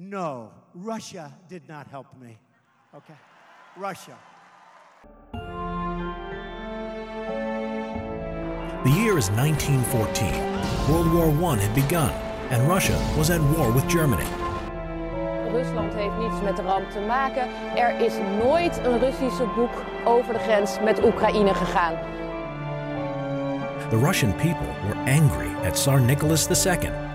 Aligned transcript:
No, 0.00 0.50
Russia 0.72 1.30
did 1.46 1.68
not 1.68 1.86
help 1.86 2.06
me. 2.18 2.38
Okay? 2.94 3.12
Russia. 3.76 4.16
The 8.82 8.90
year 8.90 9.18
is 9.18 9.28
1914. 9.32 10.32
World 10.88 11.12
War 11.12 11.52
I 11.52 11.60
had 11.60 11.74
begun, 11.74 12.10
and 12.48 12.66
Russia 12.66 12.98
was 13.18 13.28
at 13.28 13.42
war 13.54 13.70
with 13.72 13.86
Germany. 13.88 14.24
Rusland 15.52 15.94
heeft 15.94 16.16
niets 16.18 16.42
met 16.42 16.56
de 16.56 16.62
ramp 16.62 16.90
te 16.90 17.00
maken. 17.00 17.48
Er 17.76 18.00
is 18.00 18.14
nooit 18.42 18.76
een 18.76 18.98
Russische 18.98 19.46
boek 19.56 19.82
over 20.04 20.32
de 20.32 20.38
grens 20.38 20.80
met 20.80 21.04
Oekraïne 21.04 21.54
gegaan. 21.54 21.94
The 23.90 23.98
Russian 23.98 24.32
people 24.32 24.68
were 24.88 24.96
angry 24.96 25.66
at 25.66 25.74
Tsar 25.74 26.00
Nicholas 26.00 26.66
II. 26.66 27.09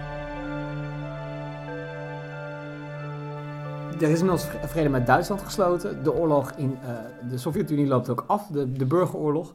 Er 4.00 4.10
is 4.10 4.20
inmiddels 4.20 4.48
vrede 4.66 4.90
met 4.90 5.06
Duitsland 5.06 5.42
gesloten. 5.42 6.04
De 6.04 6.14
oorlog 6.14 6.52
in 6.52 6.78
uh, 6.84 7.30
de 7.30 7.38
Sovjet-Unie 7.38 7.88
loopt 7.88 8.10
ook 8.10 8.24
af, 8.28 8.48
de, 8.48 8.72
de 8.72 8.86
burgeroorlog. 8.86 9.54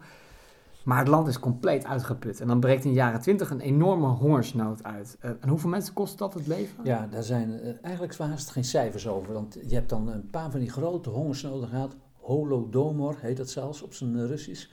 Maar 0.84 0.98
het 0.98 1.08
land 1.08 1.28
is 1.28 1.38
compleet 1.38 1.84
uitgeput. 1.84 2.40
En 2.40 2.46
dan 2.46 2.60
breekt 2.60 2.84
in 2.84 2.90
de 2.90 2.96
jaren 2.96 3.20
twintig 3.20 3.50
een 3.50 3.60
enorme 3.60 4.06
hongersnood 4.06 4.84
uit. 4.84 5.16
Uh, 5.20 5.30
en 5.40 5.48
hoeveel 5.48 5.70
mensen 5.70 5.94
kost 5.94 6.18
dat 6.18 6.34
het 6.34 6.46
leven? 6.46 6.84
Ja, 6.84 7.08
daar 7.10 7.22
zijn 7.22 7.50
uh, 7.50 7.72
eigenlijk 7.82 8.18
haast 8.18 8.50
geen 8.50 8.64
cijfers 8.64 9.08
over. 9.08 9.32
Want 9.32 9.58
je 9.66 9.74
hebt 9.74 9.88
dan 9.88 10.08
een 10.08 10.30
paar 10.30 10.50
van 10.50 10.60
die 10.60 10.70
grote 10.70 11.10
hongersnoden 11.10 11.68
gehad. 11.68 11.96
Holodomor 12.20 13.16
heet 13.20 13.36
dat 13.36 13.50
zelfs 13.50 13.82
op 13.82 13.94
zijn 13.94 14.26
Russisch 14.26 14.68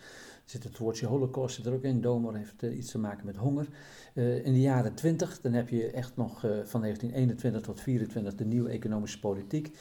zit 0.50 0.64
het 0.64 0.78
woordje 0.78 1.06
holocaust 1.06 1.56
zit 1.56 1.66
er 1.66 1.74
ook 1.74 1.84
in. 1.84 2.02
Domor 2.02 2.36
heeft 2.36 2.64
uh, 2.64 2.78
iets 2.78 2.92
te 2.92 3.00
maken 3.00 3.26
met 3.26 3.36
honger. 3.36 3.68
Uh, 4.14 4.46
in 4.46 4.54
de 4.54 4.62
jaren 4.62 4.94
20, 4.94 5.42
dan 5.42 5.54
heb 5.54 5.70
je 5.70 5.92
echt 5.92 6.16
nog 6.16 6.44
uh, 6.44 6.52
van 6.64 6.82
1921 6.82 7.62
tot 7.62 7.82
24 7.82 8.36
de 8.36 8.46
nieuwe 8.46 8.70
economische 8.70 9.20
politiek. 9.20 9.78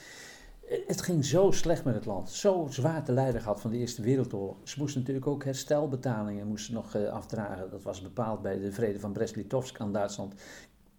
Het 0.87 1.01
ging 1.01 1.25
zo 1.25 1.51
slecht 1.51 1.83
met 1.83 1.95
het 1.95 2.05
land, 2.05 2.29
zo 2.29 2.67
zwaar 2.69 3.03
te 3.03 3.11
lijden 3.11 3.41
gehad 3.41 3.61
van 3.61 3.71
de 3.71 3.77
Eerste 3.77 4.01
Wereldoorlog. 4.01 4.57
Ze 4.63 4.79
moesten 4.79 4.99
natuurlijk 4.99 5.27
ook 5.27 5.43
herstelbetalingen 5.43 6.47
moesten 6.47 6.73
nog 6.73 6.95
afdragen. 6.95 7.69
Dat 7.69 7.83
was 7.83 8.01
bepaald 8.01 8.41
bij 8.41 8.59
de 8.59 8.71
vrede 8.71 8.99
van 8.99 9.13
Brest-Litovsk 9.13 9.79
aan 9.79 9.91
Duitsland. 9.91 10.33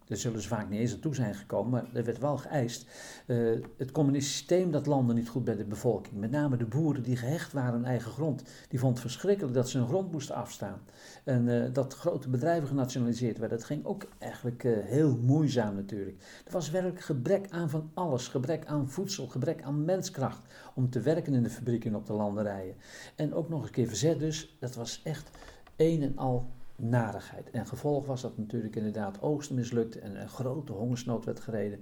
Daar 0.09 0.17
zullen 0.17 0.41
ze 0.41 0.47
vaak 0.47 0.69
niet 0.69 0.79
eens 0.79 0.91
naartoe 0.91 1.15
zijn 1.15 1.35
gekomen, 1.35 1.71
maar 1.71 1.85
er 1.93 2.03
werd 2.03 2.17
wel 2.17 2.37
geëist. 2.37 2.89
Uh, 3.27 3.61
het 3.77 3.91
communistische 3.91 4.37
systeem 4.37 4.71
dat 4.71 4.85
landde 4.85 5.13
niet 5.13 5.29
goed 5.29 5.43
bij 5.43 5.55
de 5.55 5.65
bevolking. 5.65 6.15
Met 6.19 6.31
name 6.31 6.57
de 6.57 6.65
boeren 6.65 7.03
die 7.03 7.15
gehecht 7.15 7.53
waren 7.53 7.73
aan 7.73 7.85
eigen 7.85 8.11
grond. 8.11 8.43
Die 8.69 8.79
vonden 8.79 9.01
het 9.01 9.11
verschrikkelijk 9.11 9.53
dat 9.53 9.69
ze 9.69 9.77
hun 9.77 9.87
grond 9.87 10.11
moesten 10.11 10.35
afstaan. 10.35 10.81
En 11.23 11.47
uh, 11.47 11.73
dat 11.73 11.93
grote 11.93 12.29
bedrijven 12.29 12.67
genationaliseerd 12.67 13.37
werden. 13.37 13.57
Dat 13.57 13.67
ging 13.67 13.85
ook 13.85 14.07
eigenlijk 14.19 14.63
uh, 14.63 14.77
heel 14.83 15.17
moeizaam 15.21 15.75
natuurlijk. 15.75 16.17
Er 16.45 16.51
was 16.51 16.69
werkelijk 16.69 17.01
gebrek 17.01 17.47
aan 17.49 17.69
van 17.69 17.91
alles. 17.93 18.27
Gebrek 18.27 18.65
aan 18.65 18.89
voedsel, 18.89 19.27
gebrek 19.27 19.61
aan 19.61 19.85
menskracht. 19.85 20.45
Om 20.75 20.89
te 20.89 20.99
werken 20.99 21.33
in 21.33 21.43
de 21.43 21.49
fabrieken 21.49 21.89
en 21.89 21.95
op 21.95 22.05
de 22.05 22.13
landerijen. 22.13 22.75
En 23.15 23.33
ook 23.33 23.49
nog 23.49 23.63
een 23.63 23.71
keer 23.71 23.87
verzet 23.87 24.19
dus. 24.19 24.57
Dat 24.59 24.75
was 24.75 25.01
echt 25.03 25.29
een 25.75 26.01
en 26.01 26.17
al 26.17 26.57
narigheid. 26.79 27.49
En 27.49 27.67
gevolg 27.67 28.05
was 28.05 28.21
dat 28.21 28.37
natuurlijk 28.37 28.75
inderdaad 28.75 29.21
oogsten 29.21 29.55
mislukte 29.55 29.99
en 29.99 30.21
een 30.21 30.29
grote 30.29 30.71
hongersnood 30.71 31.25
werd 31.25 31.39
gereden, 31.39 31.79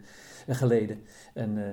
en 0.47 0.55
geleden. 0.55 1.01
En 1.33 1.57
uh, 1.57 1.63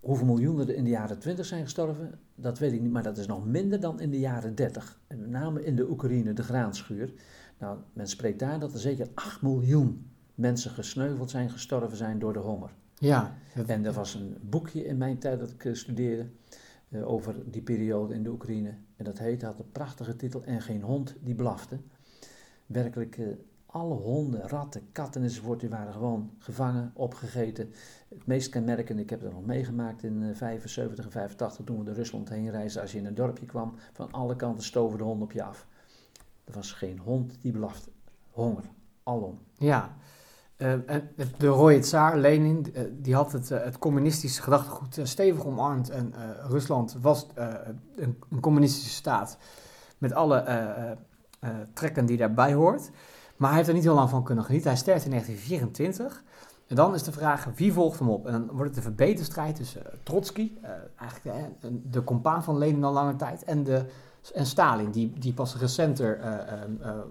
hoeveel 0.00 0.26
miljoenen 0.26 0.68
er 0.68 0.74
in 0.74 0.84
de 0.84 0.90
jaren 0.90 1.18
20 1.18 1.46
zijn 1.46 1.64
gestorven, 1.64 2.18
dat 2.34 2.58
weet 2.58 2.72
ik 2.72 2.80
niet, 2.80 2.92
maar 2.92 3.02
dat 3.02 3.18
is 3.18 3.26
nog 3.26 3.46
minder 3.46 3.80
dan 3.80 4.00
in 4.00 4.10
de 4.10 4.18
jaren 4.18 4.54
30. 4.54 5.00
En 5.06 5.20
met 5.20 5.30
name 5.30 5.64
in 5.64 5.76
de 5.76 5.90
Oekraïne, 5.90 6.32
de 6.32 6.42
graanschuur. 6.42 7.12
Nou, 7.58 7.78
men 7.92 8.08
spreekt 8.08 8.38
daar 8.38 8.60
dat 8.60 8.72
er 8.72 8.78
zeker 8.78 9.08
8 9.14 9.42
miljoen 9.42 10.10
mensen 10.34 10.70
gesneuveld 10.70 11.30
zijn, 11.30 11.50
gestorven 11.50 11.96
zijn 11.96 12.18
door 12.18 12.32
de 12.32 12.38
honger. 12.38 12.70
Ja. 12.94 13.34
En 13.66 13.84
er 13.84 13.92
was 13.92 14.14
een 14.14 14.36
boekje 14.40 14.84
in 14.84 14.96
mijn 14.96 15.18
tijd 15.18 15.38
dat 15.38 15.50
ik 15.50 15.76
studeerde 15.76 16.26
uh, 16.88 17.08
over 17.08 17.34
die 17.50 17.62
periode 17.62 18.14
in 18.14 18.22
de 18.22 18.30
Oekraïne. 18.30 18.74
En 18.96 19.04
dat 19.04 19.18
heette, 19.18 19.46
had 19.46 19.58
een 19.58 19.72
prachtige 19.72 20.16
titel, 20.16 20.44
En 20.44 20.60
geen 20.60 20.82
hond 20.82 21.16
die 21.20 21.34
blafte 21.34 21.78
werkelijk 22.72 23.16
uh, 23.16 23.28
alle 23.66 23.94
honden, 23.94 24.48
ratten, 24.48 24.88
katten 24.92 25.22
enzovoort, 25.22 25.60
die 25.60 25.68
waren 25.68 25.92
gewoon 25.92 26.30
gevangen, 26.38 26.90
opgegeten. 26.94 27.72
Het 28.08 28.26
meest 28.26 28.48
kenmerkende, 28.48 29.02
ik 29.02 29.10
heb 29.10 29.20
het 29.20 29.32
nog 29.32 29.46
meegemaakt 29.46 30.02
in 30.02 30.22
uh, 30.22 30.36
75 30.36 31.04
en 31.04 31.10
85 31.10 31.64
toen 31.64 31.78
we 31.78 31.84
de 31.84 31.92
Rusland 31.92 32.28
heen 32.28 32.50
reisden. 32.50 32.82
Als 32.82 32.92
je 32.92 32.98
in 32.98 33.06
een 33.06 33.14
dorpje 33.14 33.46
kwam, 33.46 33.74
van 33.92 34.12
alle 34.12 34.36
kanten 34.36 34.64
stoven 34.64 34.98
de 34.98 35.04
honden 35.04 35.22
op 35.22 35.32
je 35.32 35.42
af. 35.42 35.66
Er 36.44 36.52
was 36.52 36.72
geen 36.72 36.98
hond 36.98 37.36
die 37.40 37.52
blafte. 37.52 37.90
Honger, 38.30 38.64
alom. 39.02 39.38
Ja, 39.58 39.96
uh, 40.56 40.74
de 41.38 41.46
rode 41.46 41.78
tsaar, 41.78 42.18
Lenin, 42.18 42.74
die 42.92 43.14
had 43.14 43.32
het, 43.32 43.48
het 43.48 43.78
communistische 43.78 44.42
gedachtegoed 44.42 45.00
stevig 45.02 45.44
omarmd. 45.44 45.90
En 45.90 46.14
Rusland 46.48 46.96
was 47.00 47.26
een, 47.96 48.18
communistische 48.40 48.90
staat 48.90 49.38
met 49.98 50.12
alle 50.12 50.44
uh, 51.40 51.50
trekken 51.74 52.06
die 52.06 52.16
daarbij 52.16 52.54
hoort. 52.54 52.90
Maar 53.36 53.48
hij 53.48 53.56
heeft 53.56 53.68
er 53.68 53.74
niet 53.74 53.84
heel 53.84 53.94
lang 53.94 54.10
van 54.10 54.24
kunnen 54.24 54.44
genieten. 54.44 54.70
Hij 54.70 54.78
sterft 54.78 55.04
in 55.04 55.10
1924. 55.10 56.22
En 56.66 56.76
dan 56.76 56.94
is 56.94 57.02
de 57.02 57.12
vraag, 57.12 57.46
wie 57.54 57.72
volgt 57.72 57.98
hem 57.98 58.08
op? 58.08 58.26
En 58.26 58.32
dan 58.32 58.48
wordt 58.52 58.68
het 58.68 58.76
een 58.76 58.82
verbeterstrijd 58.82 59.56
tussen 59.56 59.82
uh, 59.86 59.92
Trotsky, 60.02 60.50
uh, 60.62 60.70
eigenlijk 60.96 61.54
de 61.90 62.04
compaan 62.04 62.44
van 62.44 62.58
Lenin 62.58 62.84
al 62.84 62.92
lange 62.92 63.16
tijd, 63.16 63.44
en, 63.44 63.64
de, 63.64 63.84
en 64.34 64.46
Stalin, 64.46 64.90
die, 64.90 65.12
die 65.18 65.32
pas 65.32 65.56
recenter 65.56 66.20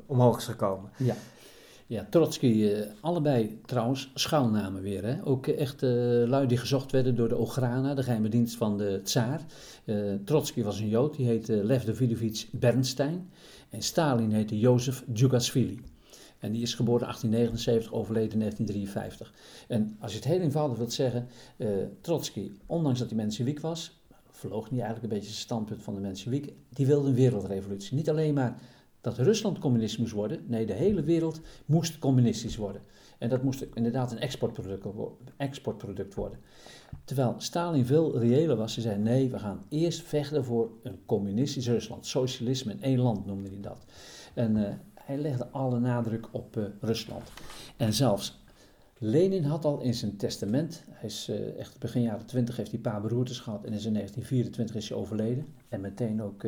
omhoog 0.06 0.38
is 0.38 0.46
gekomen. 0.46 0.90
Ja. 0.98 1.16
Ja, 1.88 2.08
Trotsky, 2.10 2.72
allebei 3.02 3.62
trouwens 3.66 4.12
schuilnamen 4.14 4.82
weer. 4.82 5.06
Hè? 5.06 5.26
Ook 5.26 5.48
echt 5.48 5.82
lui 6.26 6.48
die 6.48 6.58
gezocht 6.58 6.92
werden 6.92 7.16
door 7.16 7.30
de 7.30 7.38
Ograna, 7.38 7.94
de 7.94 8.04
geheime 8.04 8.30
dienst 8.30 8.58
van 8.58 8.78
de 8.78 9.02
tsaar. 9.04 9.42
Trotsky 10.26 10.64
was 10.64 10.80
een 10.80 10.88
Jood, 10.88 11.16
die 11.16 11.26
heette 11.26 11.64
Lev 11.64 11.84
Davidovich 11.84 12.48
Bernstein. 12.52 13.30
En 13.70 13.82
Stalin 13.82 14.32
heette 14.32 14.60
Jozef 14.60 15.04
Djugasvili. 15.08 15.80
En 16.40 16.52
die 16.52 16.62
is 16.62 16.74
geboren 16.74 17.02
in 17.02 17.08
1879, 17.08 17.94
overleden 17.94 18.34
in 18.34 18.40
1953. 18.40 19.34
En 19.68 19.98
als 20.00 20.12
je 20.12 20.18
het 20.18 20.28
heel 20.28 20.40
eenvoudig 20.40 20.78
wilt 20.78 20.94
zeggen, 20.94 21.28
uh, 21.58 21.70
Trotsky, 22.02 22.52
ondanks 22.66 23.00
dat 23.00 23.08
hij 23.08 23.18
menselijk 23.18 23.60
was, 23.60 24.02
verloog 24.32 24.72
niet 24.72 24.80
eigenlijk 24.80 25.04
een 25.04 25.20
beetje 25.20 25.34
het 25.34 25.44
standpunt 25.44 25.84
van 25.84 25.94
de 25.96 26.00
menselijk, 26.00 26.54
die 26.70 26.86
wilde 26.86 27.08
een 27.08 27.16
wereldrevolutie. 27.16 27.96
Niet 27.96 28.10
alleen 28.10 28.34
maar 28.34 28.60
dat 29.02 29.18
Rusland 29.18 29.60
communistisch 29.60 30.00
moest 30.00 30.14
worden, 30.14 30.44
nee, 30.48 30.66
de 30.66 30.74
hele 30.74 31.04
wereld 31.04 31.42
moest 31.66 32.00
communistisch 32.00 32.56
worden. 32.56 32.82
En 33.20 33.30
dat 33.30 33.44
moest 33.44 33.66
inderdaad 33.74 34.12
een 34.12 34.20
exportproduct, 34.20 34.86
exportproduct 35.38 36.14
worden. 36.14 36.40
Terwijl 37.04 37.36
Stalin 37.38 37.86
veel 37.86 38.20
reëler 38.20 38.56
was, 38.56 38.76
hij 38.76 38.84
zei 38.84 38.98
nee, 38.98 39.30
we 39.30 39.40
gaan 39.40 39.64
eerst 39.70 40.02
vechten 40.02 40.46
voor 40.46 40.72
een 40.84 41.00
communistisch 41.06 41.68
Rusland. 41.68 42.06
Socialisme 42.06 42.72
in 42.72 42.82
één 42.82 43.00
land 43.00 43.26
noemde 43.26 43.50
hij 43.50 43.62
dat. 43.62 43.86
En 44.34 44.56
uh, 44.56 44.70
hij 44.94 45.18
legde 45.18 45.48
alle 45.48 45.80
nadruk 45.80 46.28
op 46.32 46.58
uh, 46.58 46.64
Rusland. 46.82 47.32
En 47.78 47.94
zelfs 47.94 48.44
Lenin 48.98 49.44
had 49.44 49.66
al 49.66 49.82
in 49.82 49.94
zijn 49.94 50.18
testament, 50.18 50.84
hij 50.90 51.10
is 51.10 51.30
uh, 51.30 51.60
echt 51.60 51.80
begin 51.80 52.02
jaren 52.02 52.26
20 52.26 52.56
heeft 52.56 52.70
hij 52.70 52.78
een 52.78 52.92
paar 52.92 53.02
beroertes 53.02 53.40
gehad 53.40 53.64
en 53.64 53.74
is 53.74 53.86
in 53.86 53.94
1924 53.94 54.76
is 54.76 54.90
hij 54.90 54.98
overleden. 54.98 55.46
En 55.70 55.82
meteen 55.82 56.22
ook 56.22 56.44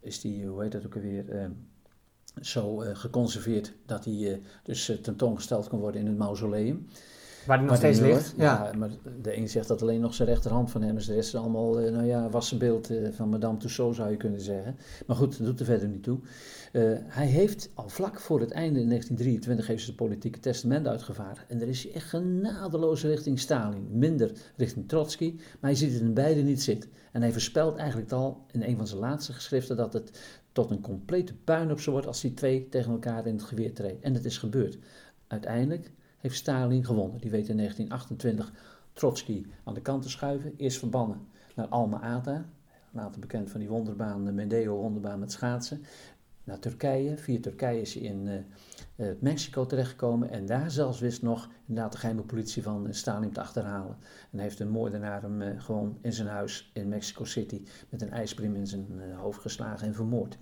is 0.00 0.22
hij, 0.22 0.44
hoe 0.46 0.62
heet 0.62 0.72
dat 0.72 0.86
ook 0.86 0.94
alweer, 0.94 1.50
zo 2.40 2.76
geconserveerd 2.76 3.72
dat 3.86 4.04
hij 4.04 4.40
dus 4.62 4.98
tentoongesteld 5.02 5.68
kan 5.68 5.78
worden 5.78 6.00
in 6.00 6.06
het 6.06 6.18
mausoleum. 6.18 6.86
Waar 7.46 7.58
die 7.58 7.66
nog 7.66 7.76
steeds 7.76 8.00
ligt. 8.00 8.34
Ja. 8.36 8.64
ja. 8.64 8.78
maar 8.78 8.90
de 9.22 9.36
een 9.36 9.48
zegt 9.48 9.68
dat 9.68 9.82
alleen 9.82 10.00
nog 10.00 10.14
zijn 10.14 10.28
rechterhand 10.28 10.70
van 10.70 10.82
hem 10.82 10.96
is. 10.96 11.06
De 11.06 11.14
rest 11.14 11.28
is 11.28 11.40
allemaal, 11.40 11.74
nou 11.74 12.04
ja, 12.04 12.30
wassenbeeld 12.30 12.90
van 13.10 13.28
Madame 13.28 13.58
Tussauds 13.58 13.96
zou 13.96 14.10
je 14.10 14.16
kunnen 14.16 14.40
zeggen. 14.40 14.76
Maar 15.06 15.16
goed, 15.16 15.38
dat 15.38 15.46
doet 15.46 15.60
er 15.60 15.66
verder 15.66 15.88
niet 15.88 16.02
toe. 16.02 16.18
Uh, 16.72 16.92
hij 16.98 17.26
heeft 17.26 17.70
al 17.74 17.88
vlak 17.88 18.20
voor 18.20 18.40
het 18.40 18.50
einde 18.50 18.80
in 18.80 18.88
1923 18.88 19.66
heeft 19.66 19.84
zijn 19.84 19.96
politieke 19.96 20.40
testament 20.40 20.86
uitgevaardigd. 20.86 21.46
En 21.48 21.60
er 21.60 21.68
is 21.68 21.82
hij 21.82 21.92
echt 21.92 22.08
genadeloos 22.08 23.02
richting 23.02 23.40
Stalin. 23.40 23.86
Minder 23.90 24.32
richting 24.56 24.88
Trotsky. 24.88 25.34
Maar 25.36 25.70
hij 25.70 25.74
ziet 25.74 25.92
het 25.92 26.00
in 26.00 26.14
beide 26.14 26.42
niet 26.42 26.62
zitten. 26.62 26.90
En 27.12 27.22
hij 27.22 27.32
voorspelt 27.32 27.76
eigenlijk 27.76 28.12
al 28.12 28.46
in 28.50 28.62
een 28.62 28.76
van 28.76 28.86
zijn 28.86 29.00
laatste 29.00 29.32
geschriften 29.32 29.76
dat 29.76 29.92
het 29.92 30.18
tot 30.52 30.70
een 30.70 30.80
complete 30.80 31.34
puinhoop 31.34 31.80
zo 31.80 31.90
wordt 31.90 32.06
als 32.06 32.20
die 32.20 32.34
twee 32.34 32.68
tegen 32.68 32.92
elkaar 32.92 33.26
in 33.26 33.34
het 33.34 33.42
geweer 33.42 33.74
treden. 33.74 34.02
En 34.02 34.12
dat 34.12 34.24
is 34.24 34.38
gebeurd. 34.38 34.78
Uiteindelijk 35.26 35.92
heeft 36.18 36.36
Stalin 36.36 36.84
gewonnen. 36.84 37.20
Die 37.20 37.30
weet 37.30 37.48
in 37.48 37.56
1928 37.56 38.52
Trotsky 38.92 39.46
aan 39.64 39.74
de 39.74 39.80
kant 39.80 40.02
te 40.02 40.10
schuiven. 40.10 40.54
Eerst 40.56 40.78
verbannen 40.78 41.26
naar 41.54 41.66
Alma-Ata, 41.66 42.44
later 42.90 43.20
bekend 43.20 43.50
van 43.50 43.60
die 43.60 43.68
wonderbaan, 43.68 44.24
de 44.24 44.32
Mendeo-wonderbaan 44.32 45.18
met 45.18 45.32
schaatsen. 45.32 45.84
Naar 46.44 46.58
Turkije. 46.58 47.16
Via 47.16 47.40
Turkije 47.40 47.80
is 47.80 47.94
hij 47.94 48.02
in 48.02 48.26
uh, 48.96 49.06
Mexico 49.20 49.66
terechtgekomen. 49.66 50.30
En 50.30 50.46
daar 50.46 50.70
zelfs 50.70 51.00
wist 51.00 51.22
nog 51.22 51.48
inderdaad 51.66 51.92
de 51.92 51.98
geheime 51.98 52.22
politie 52.22 52.62
van 52.62 52.86
uh, 52.86 52.92
Stalin 52.92 53.32
te 53.32 53.40
achterhalen. 53.40 53.96
En 54.30 54.38
heeft 54.38 54.60
een 54.60 54.68
moordenaar 54.70 55.22
hem 55.22 55.42
uh, 55.42 55.60
gewoon 55.60 55.98
in 56.00 56.12
zijn 56.12 56.28
huis 56.28 56.70
in 56.74 56.88
Mexico 56.88 57.24
City 57.24 57.62
met 57.88 58.02
een 58.02 58.10
ijspriem 58.10 58.54
in 58.54 58.66
zijn 58.66 58.86
hoofd 59.16 59.40
geslagen 59.40 59.86
en 59.86 59.94
vermoord. 59.94 60.38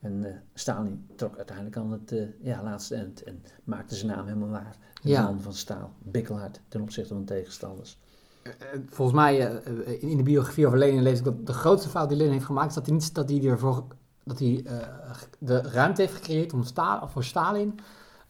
En 0.00 0.42
Stalin 0.54 1.06
trok 1.16 1.36
uiteindelijk 1.36 1.76
aan 1.76 1.90
het 1.92 2.14
ja, 2.40 2.62
laatste 2.62 2.94
eind 2.94 3.22
en 3.22 3.42
maakte 3.64 3.94
zijn 3.94 4.12
naam 4.12 4.26
helemaal 4.26 4.48
waar. 4.48 4.76
De 5.02 5.08
Ja. 5.08 5.22
man 5.22 5.40
van 5.40 5.54
staal, 5.54 5.92
bikkelhard 6.02 6.60
ten 6.68 6.80
opzichte 6.80 7.14
van 7.14 7.24
tegenstanders. 7.24 7.98
Eh, 8.42 8.52
Volgens 8.86 9.16
mij, 9.16 9.48
eh, 9.62 10.02
in 10.02 10.16
de 10.16 10.22
biografie 10.22 10.66
over 10.66 10.78
Lenin 10.78 11.02
lees 11.02 11.18
ik 11.18 11.24
dat 11.24 11.46
de 11.46 11.52
grootste 11.52 11.88
fout 11.88 12.08
die 12.08 12.16
Lenin 12.18 12.32
heeft 12.32 12.44
gemaakt, 12.44 12.68
is 12.68 12.74
dat 12.74 12.86
hij 12.86 12.94
niet 12.94 13.14
dat 13.14 13.28
hij 13.30 13.44
ervoor 13.44 13.84
dat 14.24 14.38
hij 14.38 14.62
eh, 14.64 14.76
de 15.38 15.60
ruimte 15.60 16.00
heeft 16.00 16.14
gecreëerd 16.14 16.52
om 16.52 16.64
Sta 16.64 17.08
voor 17.08 17.24
Stalin 17.24 17.78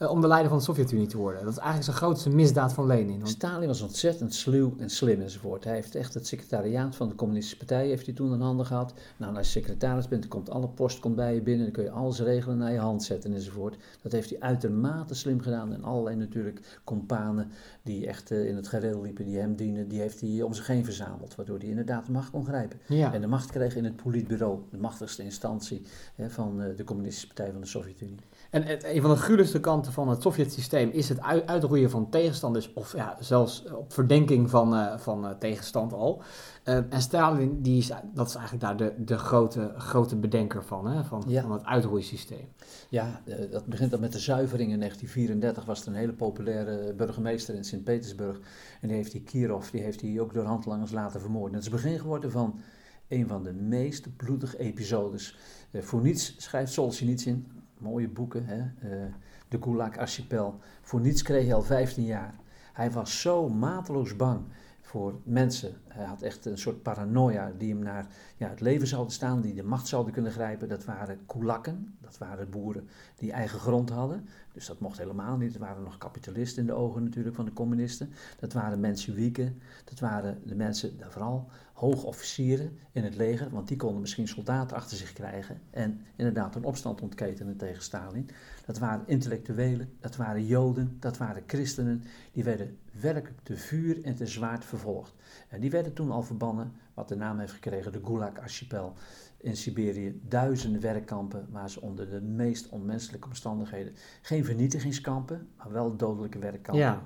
eh, 0.03 0.11
om 0.11 0.21
de 0.21 0.27
leider 0.27 0.49
van 0.49 0.59
de 0.59 0.65
Sovjet-Unie 0.65 1.07
te 1.07 1.17
worden. 1.17 1.45
Dat 1.45 1.53
is 1.53 1.59
eigenlijk 1.59 1.85
zijn 1.85 1.97
grootste 1.97 2.31
misdaad 2.31 2.73
van 2.73 2.87
Lenin. 2.87 3.19
Want, 3.19 3.29
Stalin 3.29 3.67
was 3.67 3.81
ontzettend 3.81 4.35
sluw 4.35 4.75
en 4.79 4.91
slim 4.91 5.21
enzovoort. 5.21 5.65
Hij 5.65 5.75
heeft 5.75 5.95
echt 5.95 6.15
het 6.15 6.27
secretariaat 6.27 6.97
van 6.97 7.09
de 7.09 7.15
communistische 7.15 7.59
partij 7.59 7.87
heeft 7.87 8.07
hij 8.07 8.15
toen 8.15 8.33
in 8.33 8.41
handen 8.41 8.67
gehad. 8.67 8.95
Nou, 9.17 9.37
als 9.37 9.53
je 9.53 9.61
secretaris 9.61 10.09
bent, 10.09 10.21
dan 10.21 10.31
komt 10.31 10.51
alle 10.51 10.69
post 10.69 11.01
komt 11.01 11.17
bij 11.17 11.35
je 11.35 11.43
binnen, 11.43 11.65
dan 11.65 11.73
kun 11.73 11.85
je 11.85 11.91
alles 11.91 12.21
regelen, 12.21 12.59
naar 12.59 12.73
je 12.73 12.79
hand 12.79 13.03
zetten 13.03 13.35
enzovoort. 13.35 13.77
Dat 14.03 14.13
heeft 14.13 14.31
hij 14.31 14.41
uitermate 14.41 15.15
slim 15.15 15.41
gedaan. 15.41 15.73
En 15.73 15.85
allerlei 15.85 16.17
natuurlijk 16.17 16.81
companen 16.85 17.51
die 17.83 18.07
echt 18.07 18.31
eh, 18.31 18.47
in 18.49 18.57
het 18.57 18.69
gereel 18.69 19.03
liepen, 19.03 19.25
die 19.25 19.39
hem 19.39 19.57
dienen, 19.57 19.89
die 19.89 20.01
heeft 20.01 20.21
hij 20.21 20.43
om 20.43 20.53
zich 20.53 20.67
heen 20.67 20.85
verzameld. 20.85 21.35
Waardoor 21.35 21.59
hij 21.59 21.69
inderdaad 21.69 22.07
de 22.07 22.13
macht 22.13 22.31
kon 22.31 22.45
grijpen. 22.45 22.79
ja. 22.89 23.13
En 23.13 23.21
de 23.21 23.27
macht 23.27 23.51
kreeg 23.51 23.77
in 23.77 23.85
het 23.85 23.97
politbureau, 23.97 24.61
de 24.71 24.79
machtigste 24.79 25.23
instantie 25.23 25.83
hè, 26.15 26.31
van 26.31 26.63
eh, 26.63 26.77
de 26.77 26.85
communistische 26.85 27.27
partij 27.27 27.53
van 27.53 27.61
de 27.61 27.67
Sovjet-Unie. 27.67 28.19
En 28.53 28.63
het, 28.63 28.85
een 28.85 29.01
van 29.01 29.11
de 29.11 29.17
gruwelijkste 29.17 29.61
kanten 29.61 29.93
van 29.93 30.09
het 30.09 30.23
Sovjet-systeem 30.23 30.91
is 30.91 31.09
het 31.09 31.21
ui- 31.21 31.43
uitroeien 31.47 31.91
van 31.91 32.11
tegenstanders, 32.11 32.73
of 32.73 32.97
ja, 32.97 33.17
zelfs 33.21 33.65
op 33.73 33.93
verdenking 33.93 34.51
van, 34.51 34.75
eh, 34.75 34.99
van 34.99 35.27
eh, 35.27 35.31
tegenstand 35.39 35.93
al. 35.93 36.23
Eh, 36.63 36.77
en 36.77 37.03
Stalin, 37.03 37.63
die 37.63 37.79
is, 37.79 37.91
dat 38.15 38.29
is 38.29 38.35
eigenlijk 38.35 38.65
daar 38.65 38.77
de, 38.77 39.05
de 39.05 39.19
grote, 39.19 39.73
grote 39.77 40.17
bedenker 40.17 40.65
van, 40.65 40.87
hè, 40.87 41.05
van, 41.05 41.25
Ja. 41.27 41.43
van 41.43 41.53
het 41.53 41.65
uitroeisysteem. 41.65 42.49
Ja, 42.89 43.21
dat 43.51 43.67
begint 43.67 43.91
dan 43.91 44.01
met 44.01 44.13
de 44.13 44.19
zuivering. 44.19 44.73
In 44.73 44.79
1934 44.79 45.65
was 45.65 45.83
er 45.83 45.89
een 45.89 45.95
hele 45.95 46.13
populaire 46.13 46.95
burgemeester 46.95 47.55
in 47.55 47.65
Sint-Petersburg. 47.65 48.39
En 48.81 48.89
die 48.89 48.97
heeft 48.97 49.13
die 49.13 49.23
Kirov, 49.23 49.71
die 49.71 49.83
heeft 49.83 50.01
hij 50.01 50.21
ook 50.21 50.35
door 50.35 50.45
handlangers 50.45 50.91
laten 50.93 51.21
vermoorden. 51.21 51.53
Dat 51.53 51.61
is 51.63 51.73
het 51.73 51.83
begin 51.83 51.99
geworden 51.99 52.31
van 52.31 52.61
een 53.09 53.29
van 53.29 53.43
de 53.43 53.53
meest 53.53 54.17
bloedige 54.17 54.59
episodes. 54.59 55.37
Voor 55.73 56.01
niets 56.03 56.35
schrijft 56.39 56.73
Solzhenitsyn, 56.73 57.47
mooie 57.83 58.09
boeken, 58.09 58.47
hè? 58.47 58.59
eh, 58.59 59.13
de 59.49 59.63
Gulag-archipel. 59.63 60.59
Voor 60.83 61.01
niets 61.01 61.23
kreeg 61.23 61.45
hij 61.45 61.55
al 61.55 61.63
15 61.63 62.05
jaar. 62.05 62.35
Hij 62.73 62.91
was 62.91 63.21
zo 63.21 63.49
mateloos 63.49 64.17
bang 64.17 64.41
voor 64.81 65.21
mensen. 65.25 65.75
Hij 65.89 66.05
had 66.05 66.23
echt 66.23 66.45
een 66.45 66.59
soort 66.59 66.83
paranoia 66.83 67.53
die 67.59 67.73
hem 67.73 67.83
naar 67.83 68.07
ja, 68.37 68.49
het 68.49 68.61
leven 68.61 68.87
zouden 68.87 69.13
staan, 69.13 69.41
die 69.41 69.55
de 69.55 69.63
macht 69.63 69.87
zouden 69.87 70.13
kunnen 70.13 70.33
grijpen. 70.33 70.69
Dat 70.69 70.85
waren 70.85 71.27
kulakken, 71.27 71.97
dat 72.01 72.19
waren 72.19 72.51
boeren 72.51 72.89
die 73.17 73.33
eigen 73.33 73.59
grond 73.59 73.91
hadden. 73.91 74.29
Dus 74.53 74.67
dat 74.67 74.81
mocht 74.81 74.99
helemaal 74.99 75.37
niet. 75.37 75.55
Er 75.55 75.61
waren 75.61 75.83
nog 75.83 75.99
kapitalisten 75.99 76.61
in 76.61 76.67
de 76.67 76.73
ogen 76.73 77.03
natuurlijk 77.03 77.37
van 77.37 77.45
de 77.45 77.53
communisten. 77.53 78.13
Dat 78.39 78.53
waren 78.53 78.81
Mensuieken, 78.81 79.61
dat 79.85 79.99
waren 79.99 80.41
de 80.45 80.55
mensen, 80.55 80.93
vooral 81.09 81.49
hoogofficieren 81.73 82.79
in 82.93 83.05
het 83.05 83.17
leger, 83.17 83.51
want 83.51 83.69
die 83.69 83.77
konden 83.77 84.01
misschien 84.01 84.29
soldaten 84.29 84.77
achter 84.77 84.97
zich 84.97 85.13
krijgen 85.13 85.61
en 85.71 86.01
inderdaad 86.17 86.55
een 86.55 86.65
opstand 86.65 87.01
ontketenen 87.01 87.57
tegen 87.57 87.83
Stalin. 87.83 88.29
Dat 88.67 88.79
waren 88.79 89.07
intellectuelen, 89.07 89.93
dat 90.01 90.17
waren 90.17 90.47
Joden, 90.47 90.97
dat 91.01 91.17
waren 91.17 91.43
christenen. 91.47 92.05
Die 92.33 92.45
werden 92.45 92.79
werkelijk 93.01 93.41
te 93.43 93.57
vuur 93.57 94.05
en 94.05 94.15
te 94.15 94.27
zwaard 94.27 94.65
vervolgd. 94.65 95.15
En 95.49 95.61
die 95.61 95.71
werden 95.71 95.93
toen 95.93 96.11
al 96.11 96.23
verbannen, 96.23 96.73
wat 96.95 97.09
de 97.09 97.17
naam 97.17 97.39
heeft 97.39 97.53
gekregen, 97.53 97.93
de 97.93 98.01
Gulag-archipel 98.05 98.95
in 99.43 99.57
Siberië. 99.57 100.21
Duizenden 100.29 100.81
werkkampen 100.81 101.47
waar 101.51 101.71
ze 101.71 101.81
onder 101.81 102.11
de 102.11 102.21
meest 102.21 102.69
onmenselijke 102.69 103.27
omstandigheden, 103.29 103.93
geen 104.23 104.45
vernietigingskampen, 104.45 105.49
maar 105.57 105.73
wel 105.73 105.97
dodelijke 105.97 106.39
werkkampen. 106.39 106.85
Ja. 106.85 107.03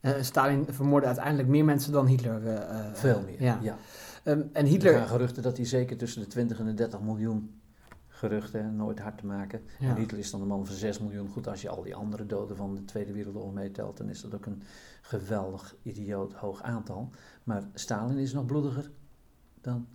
Eh, 0.00 0.12
Stalin 0.20 0.66
vermoordde 0.68 1.06
uiteindelijk 1.06 1.48
meer 1.48 1.64
mensen 1.64 1.92
dan 1.92 2.06
Hitler. 2.06 2.46
eh, 2.46 2.78
eh, 2.86 2.94
Veel 2.94 3.22
meer. 3.22 3.42
Ja. 3.42 3.58
Ja. 3.62 3.76
Ehm, 4.24 4.40
en 4.52 4.64
Er 4.64 4.70
Hitler, 4.70 4.98
gaan 4.98 5.08
geruchten 5.08 5.42
dat 5.42 5.56
hij 5.56 5.66
zeker 5.66 5.96
tussen 5.96 6.20
de 6.22 6.26
20 6.26 6.58
en 6.58 6.64
de 6.66 6.74
30 6.74 7.00
miljoen 7.00 7.60
geruchten, 8.08 8.76
nooit 8.76 8.98
hard 8.98 9.18
te 9.18 9.26
maken. 9.26 9.60
Ja. 9.78 9.88
En 9.88 9.96
Hitler 9.96 10.20
is 10.20 10.30
dan 10.30 10.40
een 10.40 10.46
man 10.46 10.66
van 10.66 10.74
6 10.74 11.00
miljoen. 11.00 11.28
Goed, 11.28 11.48
als 11.48 11.62
je 11.62 11.68
al 11.68 11.82
die 11.82 11.94
andere 11.94 12.26
doden 12.26 12.56
van 12.56 12.74
de 12.74 12.84
Tweede 12.84 13.12
Wereldoorlog 13.12 13.52
meetelt, 13.52 13.96
dan 13.96 14.08
is 14.08 14.20
dat 14.20 14.34
ook 14.34 14.46
een 14.46 14.62
geweldig, 15.00 15.76
idioot 15.82 16.32
hoog 16.32 16.62
aantal. 16.62 17.10
Maar 17.44 17.68
Stalin 17.74 18.18
is 18.18 18.32
nog 18.32 18.46
bloediger 18.46 18.90
dan 19.60 19.86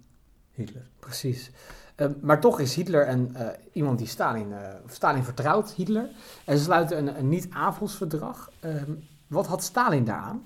Hitler. 0.56 0.88
precies. 1.00 1.52
Ehm, 1.96 2.14
maar 2.22 2.42
toch 2.42 2.60
is 2.60 2.76
Hitler 2.76 3.10
een, 3.10 3.36
eh, 3.36 3.48
iemand 3.74 3.98
die 3.98 4.08
Stalin, 4.08 4.54
eh, 4.54 4.74
Stalin 4.88 5.24
vertrouwt, 5.24 5.72
Hitler. 5.72 6.10
En 6.46 6.58
ze 6.58 6.64
sluiten 6.64 6.98
een, 6.98 7.18
een 7.18 7.30
niet-aanvalsverdrag. 7.30 8.52
Ehm, 8.60 8.92
wat 9.28 9.48
had 9.48 9.64
Stalin 9.64 10.06
daaraan? 10.06 10.44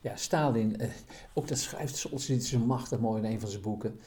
Ja, 0.00 0.16
Stalin, 0.16 0.78
eh, 0.78 0.90
ook 1.32 1.48
dat 1.48 1.58
schrijft 1.58 1.96
Solzhenitsyn 1.96 2.66
machtig 2.66 2.98
mooi 2.98 3.22
in 3.22 3.32
een 3.32 3.40
van 3.40 3.48
zijn 3.48 3.62
boeken. 3.62 4.00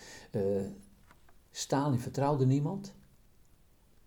Stalin 1.51 1.99
vertrouwde 1.99 2.45
niemand, 2.45 2.93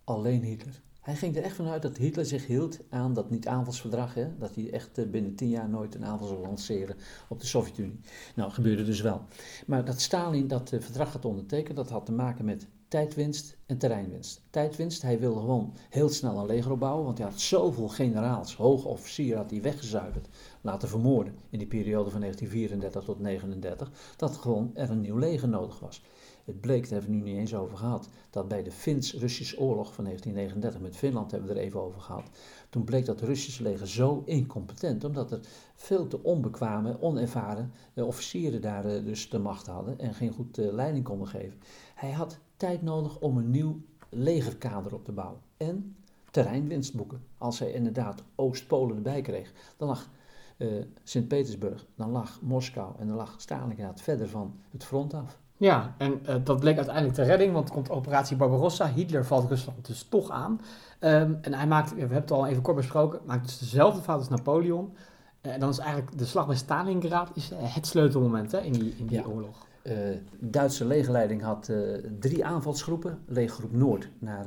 alleen 0.05 0.43
Hitler. 0.43 0.81
Hij 1.11 1.19
ging 1.19 1.37
er 1.37 1.43
echt 1.43 1.57
vanuit 1.57 1.83
dat 1.83 1.97
Hitler 1.97 2.27
zich 2.27 2.47
hield 2.47 2.79
aan 2.89 3.15
dat 3.15 3.31
niet-aanvalsverdrag. 3.31 4.15
Dat 4.39 4.55
hij 4.55 4.73
echt 4.73 4.99
eh, 4.99 5.07
binnen 5.07 5.35
tien 5.35 5.49
jaar 5.49 5.69
nooit 5.69 5.95
een 5.95 6.05
aanval 6.05 6.29
zou 6.29 6.41
lanceren 6.41 6.97
op 7.29 7.41
de 7.41 7.47
Sovjet-Unie. 7.47 8.01
Nou, 8.35 8.51
gebeurde 8.51 8.85
dus 8.85 9.01
wel. 9.01 9.23
Maar 9.67 9.85
dat 9.85 10.01
Stalin 10.01 10.49
dat 10.49 10.73
eh, 10.73 10.81
verdrag 10.81 11.13
had 11.13 11.25
ondertekend, 11.25 11.77
dat 11.77 11.91
had 11.91 12.07
te 12.07 12.13
maken 12.13 12.45
met 12.45 12.67
tijdwinst 12.89 13.57
en 13.67 13.79
terreinwinst. 13.79 14.43
Tijdwinst, 14.51 15.03
hij 15.03 15.19
wilde 15.19 15.41
gewoon 15.41 15.75
heel 15.89 16.09
snel 16.09 16.39
een 16.39 16.47
leger 16.47 16.73
opbouwen, 16.73 17.05
want 17.05 17.19
hij 17.19 17.27
had 17.27 17.41
zoveel 17.41 17.89
generaals, 17.89 18.57
hoge 18.57 18.89
officieren 18.89 19.39
had 19.39 19.51
hij 19.51 19.63
weggezuiverd, 19.63 20.29
laten 20.61 20.89
vermoorden 20.89 21.35
in 21.49 21.59
die 21.59 21.69
periode 21.69 22.11
van 22.11 22.21
1934 22.21 23.05
tot 23.05 23.23
1939, 23.23 24.17
dat 24.17 24.37
gewoon 24.37 24.71
er 24.75 24.91
een 24.91 25.01
nieuw 25.01 25.19
leger 25.19 25.49
nodig 25.49 25.81
was. 25.81 26.03
Het 26.51 26.61
bleek, 26.61 26.83
daar 26.83 26.93
hebben 26.93 27.11
we 27.11 27.17
het 27.17 27.25
nu 27.25 27.31
niet 27.31 27.41
eens 27.41 27.55
over 27.55 27.77
gehad, 27.77 28.09
dat 28.31 28.49
bij 28.49 28.63
de 28.63 28.71
Fins-Russische 28.71 29.59
oorlog 29.59 29.95
van 29.95 30.05
1939 30.05 30.81
met 30.81 30.97
Finland 30.97 31.31
hebben 31.31 31.49
we 31.49 31.55
er 31.55 31.61
even 31.61 31.81
over 31.81 32.01
gehad. 32.01 32.31
Toen 32.69 32.85
bleek 32.85 33.07
dat 33.07 33.21
het 33.21 33.29
Russische 33.29 33.63
leger 33.63 33.89
zo 33.89 34.23
incompetent, 34.25 35.05
omdat 35.05 35.33
er 35.33 35.41
veel 35.75 36.07
te 36.07 36.23
onbekwame, 36.23 37.01
onervaren 37.03 37.73
eh, 37.95 38.07
officieren 38.07 38.61
daar 38.61 38.85
eh, 38.85 39.05
dus 39.05 39.29
de 39.29 39.39
macht 39.39 39.67
hadden 39.67 39.99
en 39.99 40.15
geen 40.15 40.33
goed 40.33 40.59
eh, 40.59 40.73
leiding 40.73 41.05
konden 41.05 41.29
geven. 41.29 41.59
Hij 41.95 42.13
had 42.13 42.39
tijd 42.57 42.83
nodig 42.83 43.19
om 43.19 43.37
een 43.37 43.51
nieuw 43.51 43.81
legerkader 44.09 44.95
op 44.95 45.05
te 45.05 45.13
bouwen 45.13 45.41
en 45.57 45.97
terreinwinst 46.31 46.95
boeken. 46.95 47.23
Als 47.39 47.59
hij 47.59 47.73
inderdaad 47.73 48.23
Oost-Polen 48.35 48.97
erbij 48.97 49.21
kreeg, 49.21 49.53
dan 49.77 49.89
lag 49.89 50.11
eh, 50.61 50.69
Sint-Petersburg, 51.05 51.87
dan 51.95 52.11
lag 52.11 52.41
Moskou 52.43 52.95
en 52.99 53.07
dan 53.07 53.17
lag 53.17 53.41
Stalingrad 53.41 54.01
verder 54.01 54.29
van 54.29 54.61
het 54.71 54.85
front 54.85 55.15
af. 55.15 55.40
Ja, 55.61 55.95
en 55.99 56.27
eh, 56.27 56.35
dat 56.45 56.61
bleek 56.61 56.77
uiteindelijk 56.77 57.15
de 57.17 57.23
redding, 57.23 57.53
want 57.53 57.69
er 57.69 57.75
komt 57.75 57.91
operatie 57.91 58.37
Barbarossa. 58.37 58.89
Hitler 58.93 59.25
valt 59.25 59.49
Rusland 59.49 59.87
dus 59.87 60.03
toch 60.03 60.31
aan. 60.31 60.61
Ehm, 60.99 61.35
en 61.41 61.55
hij 61.55 61.67
maakt, 61.67 61.95
we 61.95 61.99
hebben 62.01 62.17
het 62.19 62.31
al 62.31 62.47
even 62.47 62.63
kort 62.63 62.77
besproken, 62.77 63.21
maakt 63.27 63.45
dus 63.45 63.59
dezelfde 63.59 64.03
fout 64.03 64.19
als 64.19 64.29
Napoleon. 64.29 64.97
Eh, 65.41 65.53
en 65.53 65.61
dan 65.61 65.69
is 65.69 65.79
eigenlijk 65.79 66.19
de 66.19 66.25
slag 66.25 66.47
bij 66.47 66.57
Stalingrad 66.57 67.31
is, 67.35 67.51
eh, 67.51 67.59
het 67.75 67.87
sleutelmoment 67.87 68.53
hè, 68.53 68.61
in 68.61 68.73
die, 68.73 68.95
in 68.97 69.07
die 69.07 69.19
Ja. 69.19 69.25
oorlog. 69.27 69.67
De 69.83 70.23
Duitse 70.39 70.85
legerleiding 70.85 71.43
had 71.43 71.71
drie 72.19 72.45
aanvalsgroepen. 72.45 73.19
Legergroep 73.27 73.73
Noord 73.73 74.09
naar 74.19 74.47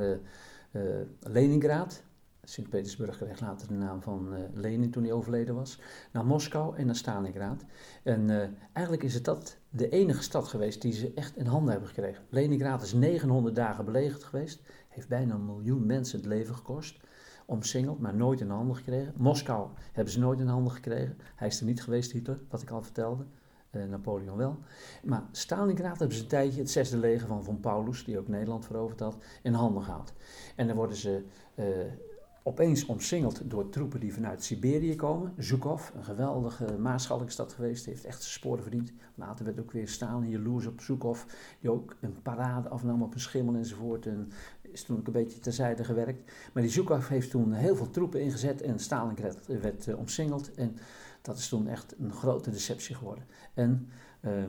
Leningrad. 1.19 2.03
Sint-Petersburg 2.45 3.17
kreeg 3.17 3.39
later 3.39 3.67
de 3.67 3.73
naam 3.73 4.01
van 4.01 4.33
eh, 4.33 4.41
Lenin 4.53 4.91
toen 4.91 5.03
hij 5.03 5.11
overleden 5.11 5.55
was. 5.55 5.79
Naar 6.11 6.25
Moskou 6.25 6.77
en 6.77 6.85
naar 6.85 6.95
Stalingrad. 6.95 7.63
En 8.03 8.29
eh, 8.29 8.47
eigenlijk 8.73 9.05
is 9.05 9.13
het 9.13 9.25
dat 9.25 9.57
de 9.69 9.89
enige 9.89 10.23
stad 10.23 10.47
geweest 10.47 10.81
die 10.81 10.93
ze 10.93 11.11
echt 11.15 11.37
in 11.37 11.45
handen 11.45 11.71
hebben 11.71 11.89
gekregen. 11.89 12.23
Leningrad 12.29 12.81
is 12.81 12.93
900 12.93 13.55
dagen 13.55 13.85
belegerd 13.85 14.23
geweest. 14.23 14.61
Heeft 14.87 15.07
bijna 15.07 15.33
een 15.33 15.45
miljoen 15.45 15.85
mensen 15.85 16.17
het 16.17 16.27
leven 16.27 16.55
gekost. 16.55 16.99
Omsingeld, 17.45 17.99
maar 17.99 18.15
nooit 18.15 18.41
in 18.41 18.49
handen 18.49 18.75
gekregen. 18.75 19.13
Moskou 19.17 19.69
hebben 19.91 20.13
ze 20.13 20.19
nooit 20.19 20.39
in 20.39 20.47
handen 20.47 20.71
gekregen. 20.71 21.17
Hij 21.35 21.47
is 21.47 21.59
er 21.59 21.65
niet 21.65 21.83
geweest, 21.83 22.11
Hitler, 22.11 22.39
wat 22.49 22.61
ik 22.61 22.69
al 22.69 22.81
vertelde. 22.81 23.25
Eh, 23.69 23.83
Napoleon 23.83 24.37
wel. 24.37 24.57
Maar 25.03 25.23
Stalingrad 25.31 25.99
hebben 25.99 26.17
ze 26.17 26.23
een 26.23 26.29
tijdje 26.29 26.59
het 26.59 26.71
zesde 26.71 26.97
leger 26.97 27.27
van 27.27 27.43
Von 27.43 27.59
Paulus, 27.59 28.05
die 28.05 28.19
ook 28.19 28.27
Nederland 28.27 28.65
veroverd 28.65 28.99
had, 28.99 29.17
in 29.41 29.53
handen 29.53 29.83
gehad. 29.83 30.13
En 30.55 30.67
dan 30.67 30.75
worden 30.75 30.95
ze 30.95 31.23
opeens 32.43 32.85
omsingeld 32.85 33.41
door 33.49 33.69
troepen 33.69 33.99
die 33.99 34.13
vanuit 34.13 34.43
Siberië 34.43 34.95
komen. 34.95 35.33
Zhukov, 35.37 35.89
een 35.95 36.03
geweldige 36.03 36.77
maarschalkstad 36.77 37.53
geweest, 37.53 37.85
heeft 37.85 38.05
echt 38.05 38.21
zijn 38.21 38.33
sporen 38.33 38.61
verdiend. 38.61 38.91
Later 39.15 39.45
werd 39.45 39.59
ook 39.59 39.71
weer 39.71 39.87
Stalin 39.87 40.29
jaloers 40.29 40.65
op 40.65 40.81
Zhukov, 40.81 41.23
die 41.59 41.71
ook 41.71 41.95
een 41.99 42.21
parade 42.21 42.69
afnam 42.69 43.01
op 43.01 43.13
een 43.13 43.19
schimmel 43.19 43.55
enzovoort. 43.55 44.05
En 44.05 44.31
is 44.61 44.83
toen 44.83 44.97
ook 44.97 45.07
een 45.07 45.13
beetje 45.13 45.39
terzijde 45.39 45.83
gewerkt. 45.83 46.31
Maar 46.53 46.63
die 46.63 46.71
Zhukov 46.71 47.07
heeft 47.07 47.29
toen 47.29 47.53
heel 47.53 47.75
veel 47.75 47.89
troepen 47.89 48.21
ingezet 48.21 48.61
en 48.61 48.79
Stalingrad 48.79 49.45
werd 49.45 49.87
eh, 49.87 49.97
omsingeld. 49.97 50.53
En 50.53 50.77
dat 51.21 51.37
is 51.37 51.49
toen 51.49 51.67
echt 51.67 51.95
een 51.99 52.13
grote 52.13 52.49
deceptie 52.49 52.95
geworden. 52.95 53.25
En 53.53 53.89
eh 54.21 54.43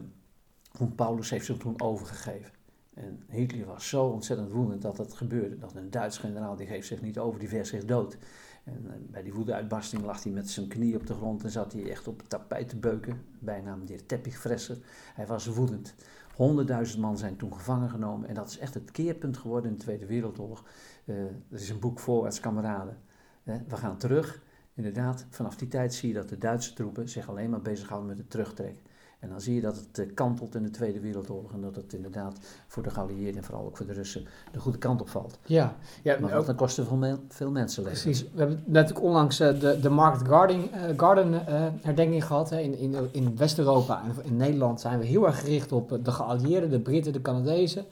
Von 0.77 0.95
Paulus 0.95 1.31
heeft 1.31 1.47
zich 1.47 1.57
toen 1.57 1.81
overgegeven. 1.81 2.51
En 2.95 3.23
Hitler 3.29 3.67
was 3.67 3.89
zo 3.89 4.05
ontzettend 4.05 4.51
woedend 4.51 4.83
dat 4.83 4.99
het 4.99 5.15
gebeurde. 5.15 5.59
Dat 5.59 5.75
een 5.75 5.91
Duits 5.91 6.19
generaal, 6.19 6.57
die 6.57 6.67
geeft 6.67 6.87
zich 6.87 7.03
niet 7.03 7.19
over, 7.19 7.41
die 7.41 7.49
vecht 7.49 7.67
zich 7.67 7.85
dood. 7.85 8.17
En 8.65 8.87
eh, 8.87 8.93
bij 9.11 9.23
die 9.23 9.35
woedeuitbarsting 9.35 10.05
lag 10.05 10.23
hij 10.23 10.33
met 10.33 10.51
zijn 10.51 10.69
knie 10.69 10.97
op 10.97 11.07
de 11.07 11.15
grond 11.15 11.45
en 11.45 11.51
zat 11.51 11.73
hij 11.73 11.91
echt 11.91 12.09
op 12.09 12.19
het 12.19 12.29
tapijt 12.29 12.69
te 12.69 12.77
beuken. 12.77 13.23
Bijnaam 13.39 13.87
de 13.87 14.07
teppichfresser. 14.07 14.79
Hij 15.15 15.27
was 15.27 15.47
woedend. 15.47 15.95
Honderdduizend 16.35 17.01
man 17.01 17.19
zijn 17.19 17.37
toen 17.37 17.55
gevangen 17.55 17.91
genomen. 17.91 18.29
En 18.29 18.35
dat 18.35 18.49
is 18.49 18.59
echt 18.59 18.75
het 18.75 18.91
keerpunt 18.91 19.37
geworden 19.37 19.71
in 19.71 19.77
de 19.77 19.83
Tweede 19.83 20.07
Wereldoorlog. 20.07 20.65
Uh, 21.05 21.17
er 21.25 21.33
is 21.51 21.69
een 21.69 21.79
boek 21.79 21.99
voorwaarts, 21.99 22.41
kameraden. 22.41 22.99
Uh, 23.45 23.55
we 23.69 23.77
gaan 23.77 23.97
terug. 23.97 24.43
Inderdaad, 24.75 25.27
vanaf 25.31 25.57
die 25.57 25.69
tijd 25.69 25.95
zie 25.95 26.09
je 26.09 26.15
dat 26.15 26.29
de 26.29 26.39
Duitse 26.39 26.73
troepen 26.73 27.09
zich 27.09 27.29
alleen 27.29 27.51
maar 27.51 27.63
bezighouden 27.63 28.09
met 28.09 28.19
het 28.19 28.31
terugtrekken. 28.31 28.84
En 29.25 29.31
dan 29.31 29.41
zie 29.41 29.55
je 29.55 29.61
dat 29.61 29.77
het 29.77 29.99
eh, 29.99 30.15
kantelt 30.15 30.55
in 30.55 30.63
de 30.63 30.71
Tweede 30.71 31.01
Wereldoorlog 31.01 31.53
en 31.53 31.61
dat 31.61 31.77
het 31.77 31.93
inderdaad 31.93 32.39
voor 32.67 32.83
de 32.83 32.91
geallieerden 32.91 33.37
en 33.37 33.45
vooral 33.45 33.65
ook 33.65 33.77
voor 33.77 33.87
de 33.87 33.93
Russen 33.93 34.27
de 34.53 34.59
goede 34.59 34.79
kant 34.79 35.01
op 35.01 35.09
valt. 35.09 35.39
Ja, 35.45 35.77
ja 36.03 36.19
maar 36.21 36.31
dat 36.31 36.55
kosten 36.55 36.87
veel, 36.87 37.19
veel 37.29 37.51
mensenlevens. 37.51 38.03
Precies. 38.03 38.23
We 38.33 38.39
hebben 38.39 38.63
natuurlijk 38.67 39.05
onlangs 39.05 39.41
uh, 39.41 39.61
de, 39.61 39.81
de 39.81 39.91
Market 39.91 40.29
Garden, 40.29 40.61
uh, 40.61 40.81
Garden 40.97 41.33
uh, 41.33 41.67
herdenking 41.83 42.25
gehad. 42.25 42.51
Hè. 42.51 42.61
In, 42.61 42.79
in, 42.79 43.09
in 43.13 43.37
West-Europa 43.37 44.03
en 44.03 44.25
in 44.25 44.37
Nederland 44.37 44.81
zijn 44.81 44.99
we 44.99 45.05
heel 45.05 45.27
erg 45.27 45.41
gericht 45.41 45.73
op 45.73 45.99
de 46.03 46.13
geallieerden, 46.13 46.71
de 46.71 46.81
Britten, 46.81 47.13
de 47.13 47.23
Canadezen. 47.23 47.85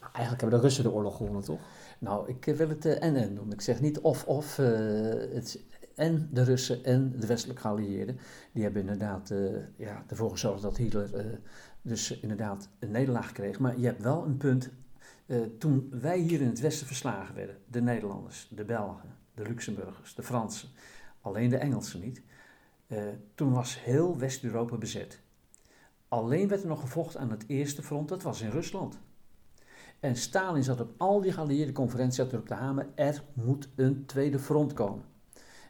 Maar 0.00 0.10
eigenlijk 0.12 0.40
hebben 0.40 0.60
de 0.60 0.66
Russen 0.66 0.84
de 0.84 0.92
oorlog 0.92 1.16
gewonnen, 1.16 1.44
toch? 1.44 1.60
Nou, 1.98 2.28
ik 2.28 2.56
wil 2.56 2.68
het 2.68 2.86
en-en 2.86 3.34
doen. 3.34 3.52
Ik 3.52 3.60
zeg 3.60 3.80
niet 3.80 4.00
of-of. 4.00 4.56
het 4.56 5.60
en 6.02 6.28
de 6.30 6.42
Russen 6.42 6.84
en 6.84 7.14
de 7.18 7.26
westelijke 7.26 7.62
geallieerden, 7.62 8.18
die 8.52 8.62
hebben 8.62 8.80
inderdaad 8.80 9.30
uh, 9.30 9.56
ja, 9.76 10.04
ervoor 10.06 10.30
gezorgd 10.30 10.62
dat 10.62 10.76
Hitler 10.76 11.26
uh, 11.26 11.32
dus 11.82 12.20
inderdaad 12.20 12.68
een 12.78 12.90
nederlaag 12.90 13.32
kreeg. 13.32 13.58
Maar 13.58 13.78
je 13.78 13.86
hebt 13.86 14.02
wel 14.02 14.24
een 14.24 14.36
punt, 14.36 14.70
uh, 15.26 15.40
toen 15.58 15.88
wij 15.90 16.18
hier 16.18 16.40
in 16.40 16.46
het 16.46 16.60
westen 16.60 16.86
verslagen 16.86 17.34
werden, 17.34 17.56
de 17.66 17.80
Nederlanders, 17.80 18.48
de 18.50 18.64
Belgen, 18.64 19.16
de 19.34 19.42
Luxemburgers, 19.42 20.14
de 20.14 20.22
Fransen, 20.22 20.68
alleen 21.20 21.50
de 21.50 21.56
Engelsen 21.56 22.00
niet, 22.00 22.22
toen 23.34 23.52
was 23.52 23.82
heel 23.82 24.18
West-Europa 24.18 24.76
bezet. 24.76 25.20
Alleen 26.08 26.48
werd 26.48 26.62
er 26.62 26.68
nog 26.68 26.80
gevochten 26.80 27.20
aan 27.20 27.30
het 27.30 27.44
eerste 27.46 27.82
front, 27.82 28.08
dat 28.08 28.22
was 28.22 28.40
in 28.40 28.50
Rusland. 28.50 28.98
En 30.00 30.16
Stalin 30.16 30.64
zat 30.64 30.80
op 30.80 30.94
al 30.96 31.20
die 31.20 31.32
geallieerde 31.32 31.72
conferenties 31.72 32.16
zat 32.16 32.32
erop 32.32 32.46
te 32.46 32.54
hamen, 32.54 32.92
er 32.94 33.22
moet 33.32 33.68
een 33.76 34.06
tweede 34.06 34.38
front 34.38 34.72
komen. 34.72 35.10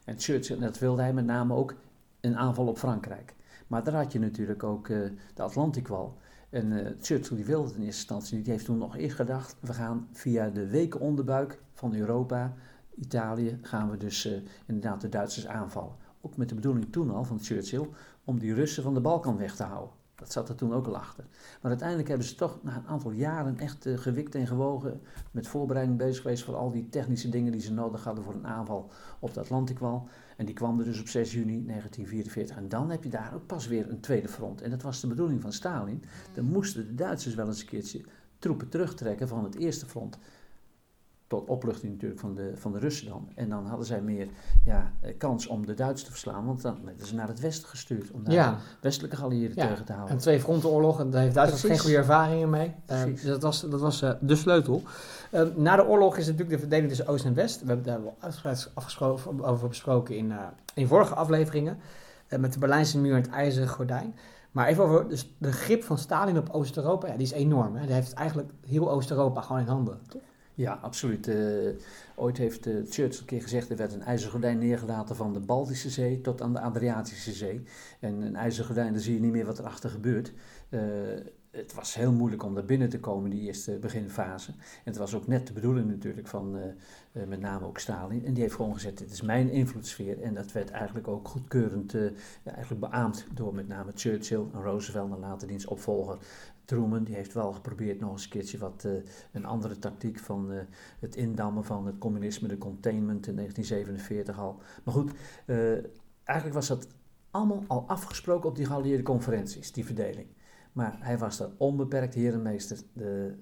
En 0.05 0.19
Churchill, 0.19 0.59
dat 0.59 0.79
wilde 0.79 1.01
hij 1.01 1.13
met 1.13 1.25
name 1.25 1.53
ook, 1.53 1.75
een 2.21 2.37
aanval 2.37 2.67
op 2.67 2.77
Frankrijk. 2.77 3.35
Maar 3.67 3.83
daar 3.83 3.93
had 3.93 4.11
je 4.11 4.19
natuurlijk 4.19 4.63
ook 4.63 4.87
uh, 4.87 5.09
de 5.33 5.41
Atlantikwal. 5.41 6.17
En 6.49 6.71
uh, 6.71 6.87
Churchill 7.01 7.35
die 7.35 7.45
wilde 7.45 7.67
het 7.67 7.75
in 7.75 7.83
eerste 7.83 7.99
instantie 7.99 8.35
niet. 8.35 8.43
Die 8.43 8.53
heeft 8.53 8.65
toen 8.65 8.77
nog 8.77 8.97
eerst 8.97 9.15
gedacht, 9.15 9.55
we 9.59 9.73
gaan 9.73 10.07
via 10.11 10.49
de 10.49 10.67
weken 10.67 10.99
onderbuik 10.99 11.59
van 11.73 11.95
Europa, 11.95 12.53
Italië, 12.95 13.59
gaan 13.61 13.89
we 13.89 13.97
dus 13.97 14.25
uh, 14.25 14.33
inderdaad 14.65 15.01
de 15.01 15.09
Duitsers 15.09 15.47
aanvallen. 15.47 15.95
Ook 16.21 16.37
met 16.37 16.49
de 16.49 16.55
bedoeling 16.55 16.91
toen 16.91 17.11
al 17.11 17.23
van 17.23 17.39
Churchill 17.39 17.87
om 18.23 18.39
die 18.39 18.53
Russen 18.53 18.83
van 18.83 18.93
de 18.93 19.01
Balkan 19.01 19.37
weg 19.37 19.55
te 19.55 19.63
houden. 19.63 20.02
Dat 20.15 20.31
zat 20.31 20.49
er 20.49 20.55
toen 20.55 20.73
ook 20.73 20.87
al 20.87 20.97
achter. 20.97 21.25
Maar 21.61 21.71
uiteindelijk 21.71 22.07
hebben 22.07 22.27
ze 22.27 22.35
toch 22.35 22.59
na 22.63 22.75
een 22.75 22.87
aantal 22.87 23.11
jaren 23.11 23.59
echt 23.59 23.85
uh, 23.85 23.97
gewikt 23.97 24.35
en 24.35 24.47
gewogen. 24.47 25.01
Met 25.31 25.47
voorbereiding 25.47 25.97
bezig 25.97 26.21
geweest 26.21 26.43
voor 26.43 26.55
al 26.55 26.71
die 26.71 26.89
technische 26.89 27.29
dingen 27.29 27.51
die 27.51 27.61
ze 27.61 27.73
nodig 27.73 28.03
hadden 28.03 28.23
voor 28.23 28.33
een 28.33 28.47
aanval 28.47 28.91
op 29.19 29.33
de 29.33 29.39
Atlantikwal. 29.39 30.07
En 30.37 30.45
die 30.45 30.55
kwam 30.55 30.79
er 30.79 30.85
dus 30.85 30.99
op 30.99 31.07
6 31.07 31.31
juni 31.31 31.65
1944. 31.65 32.57
En 32.57 32.69
dan 32.69 32.89
heb 32.89 33.03
je 33.03 33.09
daar 33.09 33.31
ook 33.33 33.45
pas 33.45 33.67
weer 33.67 33.89
een 33.89 33.99
tweede 33.99 34.27
front. 34.27 34.61
En 34.61 34.69
dat 34.69 34.81
was 34.81 35.01
de 35.01 35.07
bedoeling 35.07 35.41
van 35.41 35.53
Stalin. 35.53 36.03
Dan 36.33 36.45
moesten 36.45 36.87
de 36.87 36.95
Duitsers 36.95 37.35
wel 37.35 37.47
eens 37.47 37.61
een 37.61 37.67
keertje 37.67 38.01
troepen 38.39 38.69
terugtrekken 38.69 39.27
van 39.27 39.43
het 39.43 39.55
eerste 39.55 39.85
front 39.85 40.17
tot 41.33 41.47
opluchting 41.47 41.91
natuurlijk 41.91 42.19
van 42.19 42.35
de, 42.35 42.51
van 42.55 42.71
de 42.71 42.79
Russen 42.79 43.07
dan. 43.07 43.29
En 43.35 43.49
dan 43.49 43.65
hadden 43.65 43.85
zij 43.85 44.01
meer 44.01 44.27
ja, 44.65 44.93
eh, 45.01 45.17
kans 45.17 45.47
om 45.47 45.65
de 45.65 45.73
Duitsers 45.73 46.03
te 46.03 46.11
verslaan, 46.11 46.45
want 46.45 46.61
dan 46.61 46.77
werden 46.85 47.07
ze 47.07 47.15
naar 47.15 47.27
het 47.27 47.39
westen 47.39 47.69
gestuurd 47.69 48.11
om 48.11 48.23
daar 48.23 48.51
de 48.51 48.57
westelijke 48.81 49.15
geallieerden 49.15 49.57
ja. 49.57 49.67
tegen 49.67 49.85
te 49.85 49.91
houden. 49.91 50.13
En 50.13 50.21
twee 50.21 50.39
frontenoorlog, 50.39 50.99
en 50.99 51.09
daar 51.09 51.21
heeft 51.21 51.35
Duitsland 51.35 51.65
geen 51.65 51.79
goede 51.79 51.97
ervaringen 51.97 52.49
mee. 52.49 52.73
Uh, 52.91 53.03
dus 53.03 53.23
dat 53.23 53.41
was, 53.41 53.61
dat 53.61 53.79
was 53.79 54.01
uh, 54.01 54.11
de 54.19 54.35
sleutel. 54.35 54.81
Uh, 55.31 55.41
na 55.55 55.75
de 55.75 55.87
oorlog 55.87 56.17
is 56.17 56.25
natuurlijk 56.25 56.51
de 56.51 56.59
verdeling 56.59 56.87
tussen 56.87 57.07
Oost 57.07 57.25
en 57.25 57.33
West. 57.33 57.61
We 57.61 57.67
hebben 57.67 57.85
daar 57.85 58.03
wel 58.03 58.15
uitgebreid 58.19 58.69
over 59.41 59.67
besproken 59.67 60.17
in, 60.17 60.33
in 60.73 60.87
vorige 60.87 61.15
afleveringen. 61.15 61.77
met 62.39 62.53
de 62.53 62.59
Berlijnse 62.59 62.99
muur 62.99 63.15
en 63.15 63.21
het 63.21 63.31
ijzeren 63.31 63.69
gordijn. 63.69 64.15
Maar 64.51 64.67
even 64.67 64.83
over 64.83 65.09
dus 65.09 65.33
de 65.37 65.51
grip 65.51 65.83
van 65.83 65.97
Stalin 65.97 66.37
op 66.37 66.49
Oost-Europa, 66.49 67.07
ja, 67.07 67.13
die 67.13 67.25
is 67.25 67.31
enorm. 67.31 67.75
Hè? 67.75 67.85
Die 67.85 67.95
heeft 67.95 68.13
eigenlijk 68.13 68.49
heel 68.67 68.91
Oost-Europa 68.91 69.41
gewoon 69.41 69.61
in 69.61 69.67
handen, 69.67 69.99
toch? 70.07 70.21
Ja, 70.55 70.79
absoluut. 70.81 71.27
Uh, 71.27 71.69
ooit 72.15 72.37
heeft 72.37 72.67
uh, 72.67 72.73
Churchill 72.89 73.19
een 73.19 73.25
keer 73.25 73.41
gezegd, 73.41 73.69
er 73.69 73.77
werd 73.77 73.93
een 73.93 74.01
ijzeren 74.01 74.31
gordijn 74.31 74.57
neergelaten 74.57 75.15
van 75.15 75.33
de 75.33 75.39
Baltische 75.39 75.89
Zee 75.89 76.21
tot 76.21 76.41
aan 76.41 76.53
de 76.53 76.59
Adriatische 76.59 77.31
Zee. 77.31 77.63
En 77.99 78.21
een 78.21 78.35
ijzeren 78.35 78.65
gordijn, 78.65 78.93
dan 78.93 79.01
zie 79.01 79.13
je 79.13 79.19
niet 79.19 79.31
meer 79.31 79.45
wat 79.45 79.59
erachter 79.59 79.89
gebeurt. 79.89 80.33
Uh, 80.69 80.81
het 81.55 81.73
was 81.73 81.95
heel 81.95 82.11
moeilijk 82.11 82.43
om 82.43 82.53
daar 82.53 82.65
binnen 82.65 82.89
te 82.89 82.99
komen, 82.99 83.29
die 83.29 83.41
eerste 83.41 83.77
beginfase. 83.77 84.51
En 84.51 84.83
het 84.83 84.97
was 84.97 85.15
ook 85.15 85.27
net 85.27 85.47
de 85.47 85.53
bedoeling 85.53 85.87
natuurlijk 85.87 86.27
van 86.27 86.57
met 87.11 87.39
name 87.39 87.65
ook 87.65 87.79
Stalin. 87.79 88.25
En 88.25 88.33
die 88.33 88.43
heeft 88.43 88.55
gewoon 88.55 88.73
gezegd, 88.73 88.97
dit 88.97 89.11
is 89.11 89.21
mijn 89.21 89.49
invloedssfeer. 89.49 90.21
En 90.21 90.33
dat 90.33 90.51
werd 90.51 90.71
eigenlijk 90.71 91.07
ook 91.07 91.27
goedkeurend 91.27 91.91
ja, 92.43 92.51
eigenlijk 92.53 92.79
beaamd 92.79 93.27
door 93.33 93.55
met 93.55 93.67
name 93.67 93.91
Churchill 93.95 94.45
en 94.53 94.61
Roosevelt 94.61 95.11
en 95.11 95.19
later 95.19 95.47
diens 95.47 95.65
opvolger 95.65 96.17
Truman 96.65 97.03
die 97.03 97.15
heeft 97.15 97.33
wel 97.33 97.53
geprobeerd 97.53 97.99
nog 97.99 98.11
eens 98.11 98.23
een 98.23 98.29
keertje 98.29 98.57
wat 98.57 98.87
een 99.31 99.45
andere 99.45 99.79
tactiek 99.79 100.19
van 100.19 100.51
het 100.99 101.15
indammen 101.15 101.63
van 101.63 101.85
het 101.85 101.97
communisme, 101.97 102.47
de 102.47 102.57
containment 102.57 103.27
in 103.27 103.35
1947 103.35 104.39
al. 104.39 104.61
Maar 104.83 104.93
goed, 104.93 105.11
eigenlijk 106.23 106.55
was 106.55 106.67
dat 106.67 106.87
allemaal 107.31 107.63
al 107.67 107.83
afgesproken 107.87 108.49
op 108.49 108.55
die 108.55 108.65
geallieerde 108.65 109.03
conferenties, 109.03 109.71
die 109.71 109.85
verdeling. 109.85 110.27
Maar 110.73 110.95
hij 110.99 111.17
was 111.17 111.37
daar 111.37 111.49
onbeperkt 111.57 112.13
herenmeester. 112.13 112.77
De 112.93 113.35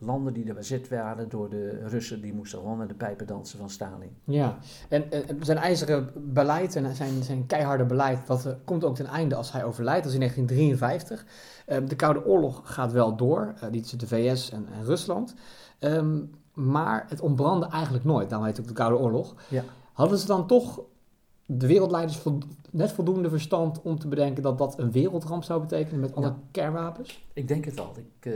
landen 0.00 0.32
die 0.32 0.48
er 0.48 0.54
bezet 0.54 0.88
waren 0.88 1.28
door 1.28 1.50
de 1.50 1.86
Russen, 1.86 2.20
die 2.20 2.32
moesten 2.32 2.58
gewoon 2.58 2.78
naar 2.78 2.88
de 2.88 2.94
pijpen 2.94 3.26
dansen 3.26 3.58
van 3.58 3.70
Stalin. 3.70 4.16
Ja, 4.24 4.58
en, 4.88 5.04
zijn 5.40 5.58
ijzeren 5.58 6.10
beleid 6.16 6.76
en 6.76 6.94
zijn, 6.94 7.22
zijn 7.22 7.46
keiharde 7.46 7.84
beleid, 7.84 8.26
dat 8.26 8.46
uh, 8.46 8.52
komt 8.64 8.84
ook 8.84 8.94
ten 8.96 9.06
einde 9.06 9.34
als 9.34 9.52
hij 9.52 9.64
overlijdt, 9.64 10.04
dat 10.04 10.12
is 10.12 10.18
in 10.18 10.26
1953. 10.26 11.26
Uh, 11.66 11.88
de 11.88 11.96
Koude 11.96 12.24
Oorlog 12.24 12.60
gaat 12.64 12.92
wel 12.92 13.16
door, 13.16 13.54
uh, 13.54 13.70
die 13.70 13.80
tussen 13.80 13.98
de 13.98 14.06
VS 14.06 14.50
en, 14.50 14.66
en 14.72 14.84
Rusland. 14.84 15.34
Um, 15.80 16.30
maar 16.52 17.06
het 17.08 17.20
ontbrandde 17.20 17.66
eigenlijk 17.66 18.04
nooit, 18.04 18.28
daarom 18.28 18.46
heet 18.46 18.56
het 18.56 18.66
ook 18.66 18.76
de 18.76 18.82
Koude 18.82 18.98
Oorlog. 18.98 19.34
Ja. 19.48 19.62
Hadden 19.92 20.18
ze 20.18 20.26
dan 20.26 20.46
toch 20.46 20.80
de 21.56 21.66
wereldleiders 21.66 22.18
vo 22.18 22.38
net 22.70 22.92
voldoende 22.92 23.28
verstand 23.28 23.82
om 23.82 23.98
te 23.98 24.08
bedenken 24.08 24.42
dat 24.42 24.58
dat 24.58 24.78
een 24.78 24.92
wereldramp 24.92 25.42
zou 25.42 25.60
betekenen 25.60 26.00
met 26.00 26.14
alle 26.14 26.26
ja. 26.26 26.38
kernwapens? 26.50 27.26
Ik 27.32 27.48
denk 27.48 27.64
het 27.64 27.80
al. 27.80 27.94
Ik, 27.96 28.34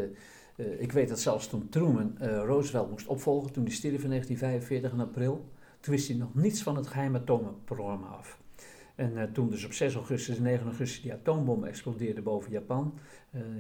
uh, 0.57 0.81
ik 0.81 0.93
weet 0.93 1.09
dat 1.09 1.21
zelfs 1.21 1.47
toen 1.47 1.69
Truman 1.69 2.17
uh, 2.23 2.43
Roosevelt 2.45 2.91
moest 2.91 3.07
opvolgen, 3.07 3.53
toen 3.53 3.65
hij 3.65 3.73
stierf 3.73 4.03
in 4.03 4.09
1945 4.09 4.93
in 4.93 5.01
april, 5.01 5.45
toen 5.81 5.95
wist 5.95 6.09
hij 6.09 6.17
nog 6.17 6.35
niets 6.35 6.63
van 6.63 6.77
het 6.77 6.87
geheime 6.87 7.19
atoomprogramma 7.19 8.07
af. 8.07 8.39
En 8.95 9.13
uh, 9.13 9.23
toen 9.23 9.51
dus 9.51 9.65
op 9.65 9.73
6 9.73 9.95
augustus 9.95 10.37
en 10.37 10.43
9 10.43 10.67
augustus 10.67 11.03
die 11.03 11.13
atoombom 11.13 11.65
explodeerde 11.65 12.23
boven 12.23 12.51
Japan, 12.51 12.99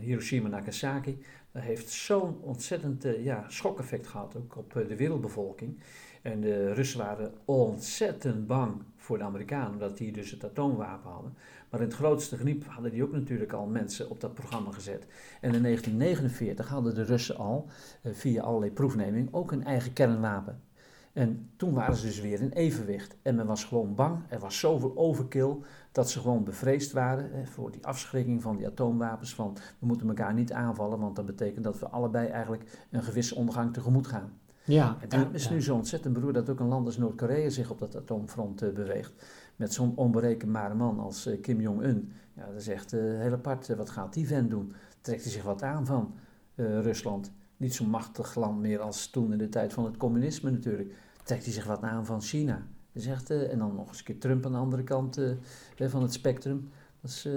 Hiroshima 0.00 0.44
en 0.44 0.50
Nagasaki, 0.50 1.18
dat 1.52 1.62
heeft 1.62 1.90
zo'n 1.90 2.38
ontzettend 2.40 3.06
ja, 3.22 3.44
schokeffect 3.48 4.06
gehad 4.06 4.36
ook 4.36 4.56
op 4.56 4.72
de 4.72 4.96
wereldbevolking. 4.96 5.78
En 6.24 6.40
de 6.40 6.72
Russen 6.72 6.98
waren 6.98 7.32
ontzettend 7.44 8.46
bang 8.46 8.82
voor 8.96 9.18
de 9.18 9.24
Amerikanen, 9.24 9.72
omdat 9.72 9.96
die 9.96 10.12
dus 10.12 10.30
het 10.30 10.44
atoomwapen 10.44 11.10
hadden. 11.10 11.34
Maar 11.70 11.80
in 11.80 11.86
het 11.86 11.96
grootste 11.96 12.36
geniep 12.36 12.66
hadden 12.66 12.90
die 12.90 13.02
ook 13.02 13.12
natuurlijk 13.12 13.52
al 13.52 13.66
mensen 13.66 14.10
op 14.10 14.20
dat 14.20 14.34
programma 14.34 14.70
gezet. 14.70 15.06
En 15.40 15.54
in 15.54 15.62
1949 15.62 16.68
hadden 16.68 16.94
de 16.94 17.02
Russen 17.02 17.36
al, 17.36 17.66
eh, 18.02 18.12
via 18.12 18.42
allerlei 18.42 18.72
proefneming, 18.72 19.28
ook 19.32 19.52
een 19.52 19.64
eigen 19.64 19.92
kernwapen. 19.92 20.60
En 21.12 21.50
toen 21.56 21.74
waren 21.74 21.96
ze 21.96 22.06
dus 22.06 22.20
weer 22.20 22.40
in 22.40 22.50
evenwicht. 22.50 23.16
En 23.22 23.34
men 23.34 23.46
was 23.46 23.64
gewoon 23.64 23.94
bang. 23.94 24.18
Er 24.28 24.38
was 24.38 24.58
zoveel 24.58 24.96
overkill 24.96 25.56
dat 25.92 26.10
ze 26.10 26.20
gewoon 26.20 26.44
bevreesd 26.44 26.92
waren 26.92 27.46
voor 27.46 27.70
die 27.70 27.86
afschrikking 27.86 28.42
van 28.42 28.56
die 28.56 28.66
atoomwapens. 28.66 29.34
Van 29.34 29.56
we 29.78 29.86
moeten 29.86 30.08
elkaar 30.08 30.34
niet 30.34 30.52
aanvallen, 30.52 30.98
want 30.98 31.16
dat 31.16 31.26
betekent 31.26 31.64
dat 31.64 31.78
we 31.78 31.88
allebei 31.88 32.28
eigenlijk 32.28 32.86
een 32.90 33.02
gewisse 33.02 33.34
ondergang 33.34 33.72
tegemoet 33.72 34.06
gaan. 34.06 34.32
Ja, 34.64 34.96
en 35.00 35.08
daarom 35.08 35.34
is 35.34 35.50
nu 35.50 35.62
zo 35.62 35.74
ontzettend 35.74 36.14
beroerd 36.14 36.34
dat 36.34 36.50
ook 36.50 36.60
een 36.60 36.66
land 36.66 36.86
als 36.86 36.96
Noord-Korea 36.96 37.48
zich 37.48 37.70
op 37.70 37.78
dat 37.78 37.96
atoomfront 37.96 38.62
uh, 38.62 38.72
beweegt. 38.72 39.12
Met 39.56 39.72
zo'n 39.72 39.92
onberekenbare 39.96 40.74
man 40.74 41.00
als 41.00 41.26
uh, 41.26 41.40
Kim 41.40 41.60
Jong-un. 41.60 42.12
Ja, 42.32 42.46
dat 42.46 42.60
is 42.60 42.68
echt 42.68 42.92
uh, 42.92 43.00
heel 43.00 43.32
apart. 43.32 43.76
wat 43.76 43.90
gaat 43.90 44.12
die 44.12 44.26
vent 44.26 44.50
doen? 44.50 44.72
Trekt 45.00 45.22
hij 45.22 45.32
zich 45.32 45.42
wat 45.42 45.62
aan 45.62 45.86
van 45.86 46.14
Rusland? 46.56 47.32
Niet 47.56 47.74
zo'n 47.74 47.88
machtig 47.88 48.34
land 48.34 48.60
meer 48.60 48.80
als 48.80 49.10
toen 49.10 49.32
in 49.32 49.38
de 49.38 49.48
tijd 49.48 49.72
van 49.72 49.84
het 49.84 49.96
communisme 49.96 50.50
natuurlijk. 50.50 50.94
Trekt 51.22 51.44
hij 51.44 51.52
zich 51.52 51.64
wat 51.64 51.82
aan 51.82 52.06
van 52.06 52.20
China? 52.20 52.66
Dat 52.92 53.02
is 53.02 53.06
echt, 53.06 53.30
en 53.30 53.58
dan 53.58 53.74
nog 53.74 53.88
eens 53.88 53.98
een 53.98 54.04
keer 54.04 54.18
Trump 54.18 54.46
aan 54.46 54.52
de 54.52 54.58
andere 54.58 54.82
kant 54.84 55.20
van 55.76 56.02
het 56.02 56.12
spectrum. 56.12 56.68
Dat 57.00 57.10
is 57.10 57.28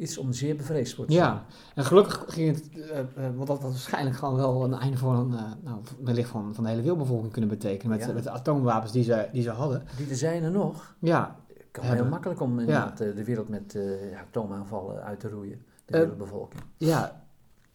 iets 0.00 0.18
om 0.18 0.32
zeer 0.32 0.56
bevreesd 0.56 0.96
te 0.96 1.04
Ja, 1.06 1.44
en 1.74 1.84
gelukkig 1.84 2.24
ging 2.28 2.54
het, 2.56 2.68
uh, 2.74 2.86
uh, 2.98 3.04
want 3.36 3.46
dat 3.46 3.62
had 3.62 3.70
waarschijnlijk 3.70 4.16
gewoon 4.16 4.36
wel 4.36 4.64
een 4.64 4.74
einde 4.74 4.96
voor 4.96 5.14
een, 5.14 5.30
uh, 5.30 5.42
nou, 5.64 5.80
wellicht 6.04 6.28
van, 6.30 6.54
van 6.54 6.64
de 6.64 6.70
hele 6.70 6.82
wereldbevolking 6.82 7.32
kunnen 7.32 7.50
betekenen. 7.50 7.96
Met, 7.98 8.06
Ja. 8.06 8.12
met 8.12 8.22
de 8.22 8.30
atoomwapens 8.30 8.92
die 8.92 9.02
ze, 9.04 9.28
die 9.32 9.42
ze 9.42 9.50
hadden. 9.50 9.82
Die 9.96 10.08
er 10.10 10.16
zijn 10.16 10.42
er 10.42 10.50
nog. 10.50 10.94
Ja, 10.98 11.36
Het 11.48 11.66
kan 11.70 11.84
Hebben. 11.84 12.02
heel 12.02 12.12
makkelijk 12.12 12.40
om 12.40 12.58
inderdaad, 12.58 13.00
eh, 13.00 13.14
de 13.14 13.24
wereld 13.24 13.48
met 13.48 13.74
eh, 13.74 14.10
ja, 14.10 14.20
atoomaanvallen 14.20 15.02
uit 15.02 15.20
te 15.20 15.28
roeien. 15.28 15.62
De 15.84 15.92
Eh, 15.92 16.00
wereldbevolking. 16.00 16.62
ja. 16.76 17.19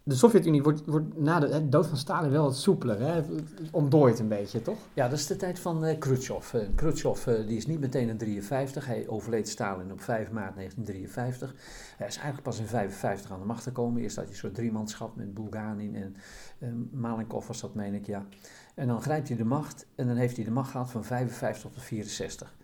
De 0.08 0.16
Sovjet-Unie 0.16 0.64
wordt, 0.64 0.86
wordt 0.86 1.18
na 1.18 1.40
de 1.40 1.70
dood 1.70 1.88
van 1.88 1.98
Stalin 1.98 2.32
wel 2.32 2.44
wat 2.44 2.58
soepeler. 2.58 3.00
Hè? 3.00 3.24
Een 4.20 4.28
beetje, 4.28 4.62
toch? 4.62 4.78
Ja, 4.94 5.08
dat 5.08 5.20
is 5.20 5.28
de 5.28 5.36
tijd 5.36 5.60
van 5.60 5.86
eh 5.86 6.00
Khrushchev. 6.00 6.54
Eh, 6.54 6.68
Khrushchev 6.76 7.28
eh, 7.28 7.48
die 7.48 7.58
is 7.58 7.66
niet 7.66 7.80
meteen 7.80 8.10
in 8.10 8.18
53. 8.18 8.86
Hij 8.86 9.08
overleed 9.08 9.50
Stalin 9.50 9.92
op 9.92 10.02
5 10.02 10.32
maart 10.32 10.56
1953. 10.56 11.56
Hij 11.98 12.08
is 12.08 12.16
eigenlijk 12.16 12.44
pas 12.44 12.60
in 12.60 12.66
55 12.66 13.32
aan 13.32 13.40
de 13.40 13.46
macht 13.46 13.64
gekomen. 13.64 14.02
Eerst 14.02 14.16
had 14.16 14.26
je 14.26 14.32
een 14.32 14.38
soort 14.38 14.56
driemanschap 14.56 15.16
met 15.16 15.34
Bulganin 15.34 15.96
en 16.60 16.90
Malenkov 16.92 17.48
was 17.48 17.62
dat, 17.62 17.76
meen 17.76 17.94
ik, 17.94 18.06
ja. 18.06 18.26
En 18.76 18.88
dan 18.88 19.02
grijpt 19.02 19.28
hij 19.28 19.38
de 19.38 19.46
macht 19.46 19.86
en 19.96 20.08
dan 20.08 20.16
heeft 20.16 20.36
hij 20.36 20.46
de 20.46 20.52
macht 20.52 20.72
gehad 20.72 20.92
van 20.92 21.04
55 21.04 21.72
tot 21.72 21.84
64. 21.84 22.56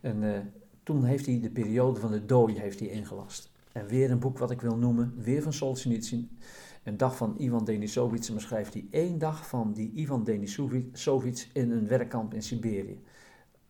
En 0.00 0.52
toen 0.82 1.04
heeft 1.04 1.26
hij 1.26 1.40
de 1.40 1.50
periode 1.50 2.00
van 2.00 2.10
de 2.10 2.24
dooi 2.24 2.58
heeft 2.58 2.78
hij 2.78 2.88
ingelast. 2.88 3.50
En 3.72 3.86
weer 3.86 4.10
een 4.10 4.18
boek 4.18 4.38
wat 4.38 4.50
ik 4.50 4.60
wil 4.60 4.76
noemen, 4.76 5.14
weer 5.16 5.42
van 5.42 5.52
Solzhenitsyn. 5.52 6.38
Een 6.82 6.96
dag 6.96 7.16
van 7.16 7.34
Ivan 7.38 7.64
Denisovits. 7.64 8.28
En 8.28 8.34
beschrijft 8.34 8.72
hij 8.72 8.86
één 8.90 9.18
dag 9.18 9.48
van 9.48 9.72
die 9.72 9.92
Ivan 9.94 10.24
Denisovits 10.24 11.50
in 11.52 11.70
een 11.70 11.88
werkkamp 11.88 12.34
in 12.34 12.42
Siberië. 12.42 13.02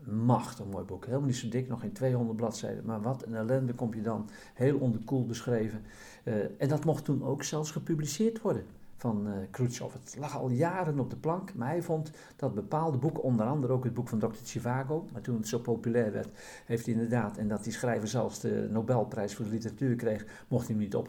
Machtig 0.04 0.66
mooi 0.66 0.84
boek. 0.84 1.04
Helemaal 1.04 1.26
niet 1.26 1.36
zo 1.36 1.48
dik, 1.48 1.68
nog 1.68 1.80
geen 1.80 1.92
200 1.92 2.36
bladzijden. 2.36 2.84
Maar 2.84 3.02
wat 3.02 3.26
een 3.26 3.34
ellende 3.34 3.74
komt 3.74 3.94
je 3.94 4.00
dan 4.00 4.28
heel 4.54 4.78
onderkoeld 4.78 5.26
beschreven. 5.26 5.82
Eh, 6.24 6.34
en 6.58 6.68
dat 6.68 6.84
mocht 6.84 7.04
toen 7.04 7.24
ook 7.24 7.42
zelfs 7.42 7.70
gepubliceerd 7.70 8.40
worden 8.40 8.64
van 8.96 9.26
eh 9.26 9.32
Khrushchev. 9.50 9.92
Het 9.92 10.16
lag 10.18 10.38
al 10.38 10.50
jaren 10.50 10.98
op 10.98 11.10
de 11.10 11.16
plank, 11.16 11.54
maar 11.54 11.68
hij 11.68 11.82
vond 11.82 12.10
dat 12.36 12.54
bepaalde 12.54 12.98
boeken, 12.98 13.22
onder 13.22 13.46
andere 13.46 13.72
ook 13.72 13.84
het 13.84 13.94
boek 13.94 14.08
van 14.08 14.18
Dr. 14.18 14.26
Chivago, 14.44 15.06
maar 15.12 15.22
toen 15.22 15.36
het 15.36 15.48
zo 15.48 15.58
populair 15.58 16.12
werd, 16.12 16.28
heeft 16.66 16.84
hij 16.84 16.94
inderdaad, 16.94 17.36
en 17.36 17.48
dat 17.48 17.64
die 17.64 17.72
schrijver 17.72 18.08
zelfs 18.08 18.40
de 18.40 18.68
Nobelprijs 18.70 19.34
voor 19.34 19.44
de 19.44 19.50
literatuur 19.50 19.96
kreeg, 19.96 20.26
mocht 20.48 20.66
hij 20.66 20.74
hem 20.74 20.84
niet 20.84 20.94
op 20.94 21.08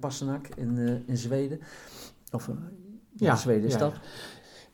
Passenak 0.00 0.48
in, 0.48 0.78
eh, 0.78 1.08
in 1.08 1.16
Zweden. 1.16 1.60
Of 2.32 2.48
eh, 2.48 2.54
ja, 3.16 3.36
Zweden 3.36 3.66
is 3.66 3.72
ja, 3.72 3.78
dat. 3.78 3.94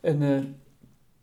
En 0.00 0.57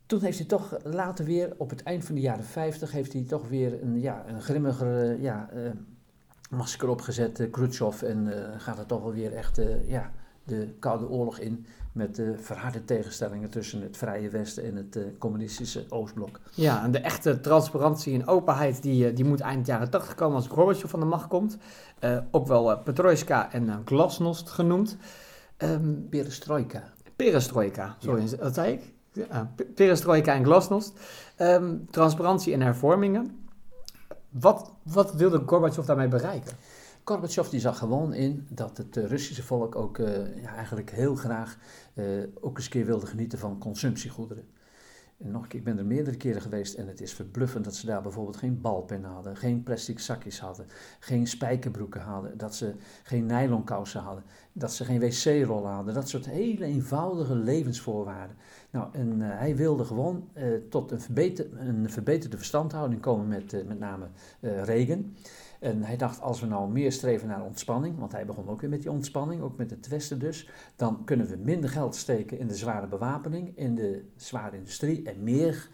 toen 0.06 0.22
heeft 0.22 0.38
hij 0.38 0.48
toch 0.48 0.78
later 0.84 1.26
weer, 1.26 1.54
op 1.58 1.70
het 1.70 1.84
eind 1.84 2.06
van 2.06 2.16
de 2.16 2.22
jaren 2.22 2.44
50, 2.44 2.92
heeft 2.92 3.14
hij 3.14 3.24
toch 3.24 3.48
weer 3.48 3.84
een, 3.84 4.00
ja, 4.00 4.26
een 4.28 4.42
grimmiger 4.42 5.22
ja, 5.22 5.50
masker 6.50 6.90
opgezet, 6.90 7.48
Khrushchev. 7.52 8.02
En 8.02 8.28
gaat 8.58 8.80
er 8.80 8.86
toch 8.86 9.02
wel 9.02 9.14
weer 9.14 9.34
echt 9.34 9.62
ja, 9.86 10.12
de 10.44 10.76
Koude 10.80 11.10
Oorlog 11.10 11.40
in. 11.40 11.66
Met 11.92 12.16
de 12.16 12.36
verharde 12.42 12.84
tegenstellingen 12.86 13.50
tussen 13.50 13.82
het 13.82 13.98
Vrije 13.98 14.30
Westen 14.30 14.64
en 14.64 14.76
het 14.76 14.96
eh, 14.96 15.04
communistische 15.18 15.86
Oostblok. 15.90 16.40
Ja, 16.54 16.84
en 16.84 16.92
de 16.92 17.00
echte 17.00 17.40
transparantie 17.40 18.14
en 18.14 18.28
openheid 18.28 18.82
die, 18.82 19.08
eh, 19.08 19.16
die 19.16 19.26
moet 19.26 19.40
eind 19.40 19.66
jaren 19.68 19.90
80 19.90 20.16
komen 20.16 20.36
als 20.36 20.48
Gorbachev 20.48 20.90
van 20.90 21.00
de 21.00 21.06
macht 21.06 21.28
komt. 21.28 21.58
Eh, 22.00 22.18
ook 22.32 22.48
wel 22.48 22.78
Petroiska 22.80 23.52
en 23.52 23.82
Glasnost 23.86 24.50
genoemd. 24.50 24.98
Ehm 25.58 25.94
Perestroika. 26.10 26.84
perestroika, 27.16 27.96
sorry, 28.00 28.38
dat 28.38 28.54
zei 28.54 28.72
ik. 28.74 28.94
Ja, 29.30 29.52
pe- 29.56 29.64
perestroika 29.66 30.34
en 30.34 30.44
glasnost. 30.46 31.00
Ehm, 31.36 31.76
transparantie 31.90 32.54
en 32.54 32.62
hervormingen. 32.62 33.40
Wat, 34.30 34.72
wat 34.84 35.14
wilde 35.14 35.44
Gorbachev 35.46 35.86
daarmee 35.86 36.08
bereiken? 36.08 36.52
Gorbachev 37.04 37.50
die 37.50 37.60
zag 37.60 37.78
gewoon 37.78 38.14
in 38.14 38.48
dat 38.50 38.78
het 38.78 38.98
eh, 38.98 39.06
Russische 39.06 39.44
volk 39.44 39.76
ook 39.76 39.98
eh, 39.98 40.42
ja, 40.42 40.56
eigenlijk 40.56 40.92
heel 40.92 41.16
graag 41.16 41.58
eh, 41.94 42.06
ook 42.40 42.56
eens 42.56 42.66
een 42.66 42.72
keer 42.72 42.86
wilde 42.86 43.06
genieten 43.06 43.40
van 43.40 43.58
consumptiegoederen. 43.58 44.48
En 45.18 45.32
nog 45.32 45.42
een 45.42 45.48
keer, 45.48 45.60
ik 45.60 45.66
ben 45.66 45.78
er 45.78 45.86
meerdere 45.86 46.18
keren 46.18 46.42
geweest 46.42 46.74
en 46.74 46.88
het 46.88 47.02
is 47.02 47.14
verbluffend 47.14 47.66
dat 47.66 47.76
ze 47.76 47.86
daar 47.86 48.02
bijvoorbeeld 48.02 48.38
geen 48.38 48.62
balpen 48.62 49.04
hadden, 49.04 49.38
geen 49.38 49.64
plastic 49.64 50.00
zakjes 50.00 50.40
hadden, 50.40 50.66
geen 51.00 51.28
spijkerbroeken 51.28 52.02
hadden, 52.02 52.38
dat 52.38 52.56
ze 52.56 52.76
geen 53.04 53.26
nylonkousen 53.26 54.02
hadden, 54.02 54.24
dat 54.54 54.74
ze 54.74 54.86
geen 54.86 55.00
wc-rollen 55.00 55.72
hadden. 55.72 55.94
Dat 55.94 56.10
soort 56.10 56.26
hele 56.26 56.66
eenvoudige 56.66 57.36
levensvoorwaarden. 57.36 58.36
Nou, 58.72 58.88
en 58.94 59.22
eh, 59.22 59.38
hij 59.38 59.56
wilde 59.56 59.86
gewoon 59.86 60.30
eh, 60.34 60.46
tot 60.70 60.92
een, 60.92 61.02
verbeter, 61.02 61.48
een 61.60 61.90
verbeterde 61.90 62.38
verstandhouding 62.38 63.02
komen 63.02 63.28
met 63.28 63.54
eh, 63.54 63.66
met 63.66 63.80
name 63.80 64.08
Reagan. 64.40 65.16
En 65.60 65.84
hij 65.84 65.98
dacht, 65.98 66.22
als 66.22 66.42
we 66.42 66.48
nou 66.48 66.72
meer 66.72 66.92
streven 66.92 67.28
naar 67.28 67.44
ontspanning, 67.44 68.00
want 68.00 68.12
hij 68.12 68.26
begon 68.26 68.50
ook 68.50 68.62
weer 68.62 68.70
met 68.70 68.82
die 68.82 68.92
ontspanning, 68.92 69.42
ook 69.42 69.58
met 69.58 69.70
het 69.70 69.88
Westen 69.88 70.20
dus, 70.20 70.50
dan 70.76 71.04
kunnen 71.04 71.28
we 71.28 71.36
minder 71.36 71.70
geld 71.70 71.96
steken 71.96 72.40
in 72.40 72.48
de 72.48 72.56
zware 72.56 72.88
bewapening, 72.88 73.58
in 73.58 73.76
de 73.76 74.06
zware 74.16 74.58
industrie 74.58 75.04
en 75.04 75.24
meer 75.24 75.70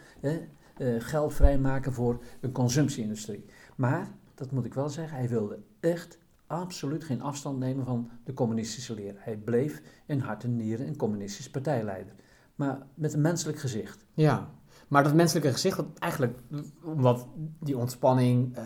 geld 0.97 1.33
vrijmaken 1.33 1.93
voor 1.93 2.21
een 2.41 2.51
consumptieindustrie. 2.51 3.45
Maar, 3.75 4.11
dat 4.35 4.51
moet 4.51 4.65
ik 4.65 4.73
wel 4.73 4.89
zeggen, 4.89 5.17
hij 5.17 5.29
wilde 5.29 5.59
echt 5.79 6.17
absoluut 6.47 7.03
geen 7.03 7.21
afstand 7.21 7.59
nemen 7.59 7.85
van 7.85 8.09
de 8.23 8.33
communistische 8.33 8.93
leer. 8.93 9.15
Hij 9.17 9.37
bleef 9.37 9.81
in 10.05 10.19
hart 10.19 10.43
en 10.43 10.55
nieren 10.55 10.87
een 10.87 10.95
communistisch 10.95 11.49
partijleider, 11.49 12.13
maar 12.55 12.77
met 12.93 13.13
een 13.13 13.21
menselijk 13.21 13.59
gezicht. 13.59 14.05
Ja, 14.13 14.49
maar 14.87 15.03
dat 15.03 15.13
menselijke 15.13 15.51
gezicht, 15.51 15.81
eigenlijk, 15.99 16.39
omdat 16.83 17.27
die 17.59 17.77
ontspanning, 17.77 18.55
eh, 18.55 18.63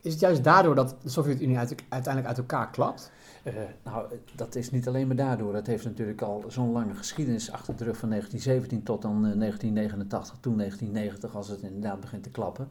is 0.00 0.12
het 0.12 0.20
juist 0.20 0.44
daardoor 0.44 0.74
dat 0.74 0.96
de 1.02 1.08
Sovjet-Unie 1.08 1.58
uit- 1.58 1.74
uiteindelijk 1.88 2.26
uit 2.26 2.38
elkaar 2.38 2.70
klapt? 2.70 3.12
Eh, 3.42 3.54
nou, 3.84 4.06
dat 4.36 4.54
is 4.54 4.70
niet 4.70 4.88
alleen 4.88 5.06
maar 5.06 5.16
daardoor. 5.16 5.54
Het 5.54 5.66
heeft 5.66 5.84
natuurlijk 5.84 6.22
al 6.22 6.44
zo'n 6.48 6.72
lange 6.72 6.94
geschiedenis 6.94 7.50
achter 7.50 7.76
de 7.76 7.84
rug 7.84 7.96
van 7.96 8.08
1917 8.08 8.82
tot 8.82 9.02
dan 9.02 9.26
eh, 9.26 9.38
1989, 9.38 10.38
toen 10.40 10.56
1990, 10.56 11.36
als 11.36 11.48
het 11.48 11.62
inderdaad 11.62 12.00
begint 12.00 12.22
te 12.22 12.30
klappen. 12.30 12.68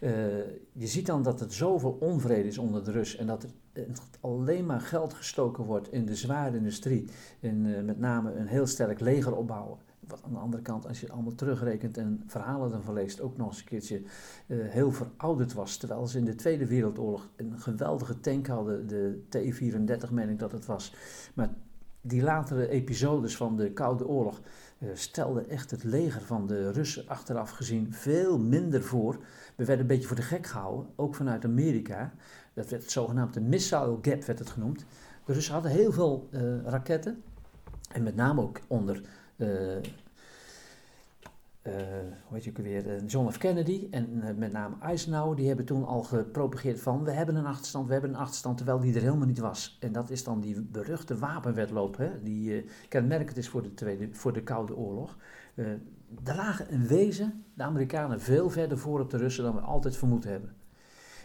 Eh, 0.00 0.10
je 0.72 0.86
ziet 0.86 1.06
dan 1.06 1.22
dat 1.22 1.40
er 1.40 1.52
zoveel 1.52 1.96
onvrede 2.00 2.48
is 2.48 2.58
onder 2.58 2.84
de 2.84 2.90
Rus 2.90 3.16
en 3.16 3.26
dat 3.26 3.42
er 3.42 3.50
eh, 3.74 3.82
alleen 4.20 4.66
maar 4.66 4.80
geld 4.80 5.14
gestoken 5.14 5.64
wordt 5.64 5.92
in 5.92 6.06
de 6.06 6.14
zware 6.14 6.56
industrie. 6.56 7.08
In 7.40 7.66
eh, 7.66 7.82
met 7.82 7.98
name 7.98 8.34
een 8.34 8.46
heel 8.46 8.66
sterk 8.66 9.00
leger 9.00 9.36
opbouwen. 9.36 9.78
Wat 10.08 10.22
aan 10.22 10.32
de 10.32 10.38
andere 10.38 10.62
kant, 10.62 10.86
als 10.86 11.00
je 11.00 11.12
allemaal 11.12 11.34
terugrekent 11.34 11.96
en 11.96 12.22
verhalen 12.26 12.72
ervan 12.72 12.94
leest, 12.94 13.20
ook 13.20 13.36
nog 13.36 13.48
eens 13.48 13.58
een 13.58 13.64
keertje 13.64 14.02
eh, 14.46 14.56
heel 14.60 14.92
verouderd 14.92 15.52
was. 15.52 15.76
Terwijl 15.76 16.06
ze 16.06 16.18
in 16.18 16.24
de 16.24 16.34
Tweede 16.34 16.66
Wereldoorlog 16.66 17.28
een 17.36 17.60
geweldige 17.60 18.20
tank 18.20 18.46
hadden, 18.46 18.86
de 18.86 19.22
T-34 19.28 20.12
meen 20.12 20.28
ik 20.28 20.38
dat 20.38 20.52
het 20.52 20.66
was. 20.66 20.94
Maar 21.34 21.50
die 22.06 22.22
latere 22.22 22.68
episodes 22.68 23.36
van 23.36 23.56
de 23.56 23.72
Koude 23.72 24.06
Oorlog 24.06 24.40
eh, 24.78 24.88
stelden 24.94 25.48
echt 25.48 25.70
het 25.70 25.84
leger 25.84 26.20
van 26.20 26.46
de 26.46 26.70
Russen 26.70 27.08
achteraf 27.08 27.50
gezien 27.50 27.92
veel 27.92 28.38
minder 28.38 28.82
voor. 28.82 29.18
We 29.56 29.64
werden 29.64 29.80
een 29.80 29.86
beetje 29.86 30.06
voor 30.06 30.16
de 30.16 30.22
gek 30.22 30.46
gehouden, 30.46 30.86
ook 30.96 31.14
vanuit 31.14 31.44
Amerika. 31.44 32.14
Dat 32.54 32.70
werd 32.70 32.82
het 32.82 32.92
zogenaamde 32.92 33.40
missile 33.40 33.98
gap 34.02 34.24
werd 34.24 34.38
het 34.38 34.50
genoemd. 34.50 34.84
De 35.24 35.32
Russen 35.32 35.54
hadden 35.54 35.70
heel 35.70 35.92
veel 35.92 36.28
eh, 36.30 36.62
raketten. 36.62 37.22
En 37.92 38.02
met 38.02 38.16
name 38.16 38.42
ook 38.42 38.60
onder 38.66 39.02
eh, 39.36 39.48
hoe 42.26 42.34
heet 42.34 42.44
je 42.44 42.50
ook 42.50 42.56
weer, 42.56 42.90
eh, 42.90 43.06
John 43.06 43.30
F. 43.30 43.38
Kennedy 43.38 43.88
en 43.90 44.22
met 44.38 44.52
name 44.52 44.74
Eisenhower, 44.80 45.36
die 45.36 45.46
hebben 45.46 45.64
toen 45.64 45.86
al 45.86 46.02
gepropageerd 46.02 46.80
van 46.80 47.04
we 47.04 47.10
hebben 47.10 47.36
een 47.36 47.46
achterstand, 47.46 47.86
we 47.86 47.92
hebben 47.92 48.10
een 48.10 48.16
achterstand, 48.16 48.56
terwijl 48.56 48.80
die 48.80 48.94
er 48.94 49.02
helemaal 49.02 49.26
niet 49.26 49.38
was. 49.38 49.76
En 49.80 49.92
dat 49.92 50.10
is 50.10 50.24
dan 50.24 50.40
die 50.40 50.60
beruchte 50.60 51.18
wapenwedloop, 51.18 51.96
hè, 51.96 52.22
die 52.22 52.64
kenmerkend 52.88 53.36
is 53.36 53.48
voor 53.48 53.62
de, 53.62 53.74
tweede, 53.74 54.08
voor 54.12 54.32
de 54.32 54.42
Koude 54.42 54.76
Oorlog. 54.76 55.16
Daar 56.22 56.36
lagen 56.36 56.68
in 56.68 56.86
wezen 56.86 57.44
de 57.54 57.62
Amerikanen 57.62 58.20
veel 58.20 58.50
verder 58.50 58.78
voor 58.78 59.00
op 59.00 59.10
de 59.10 59.16
Russen 59.16 59.44
dan 59.44 59.54
we 59.54 59.60
altijd 59.60 59.96
vermoed 59.96 60.24
hebben. 60.24 60.54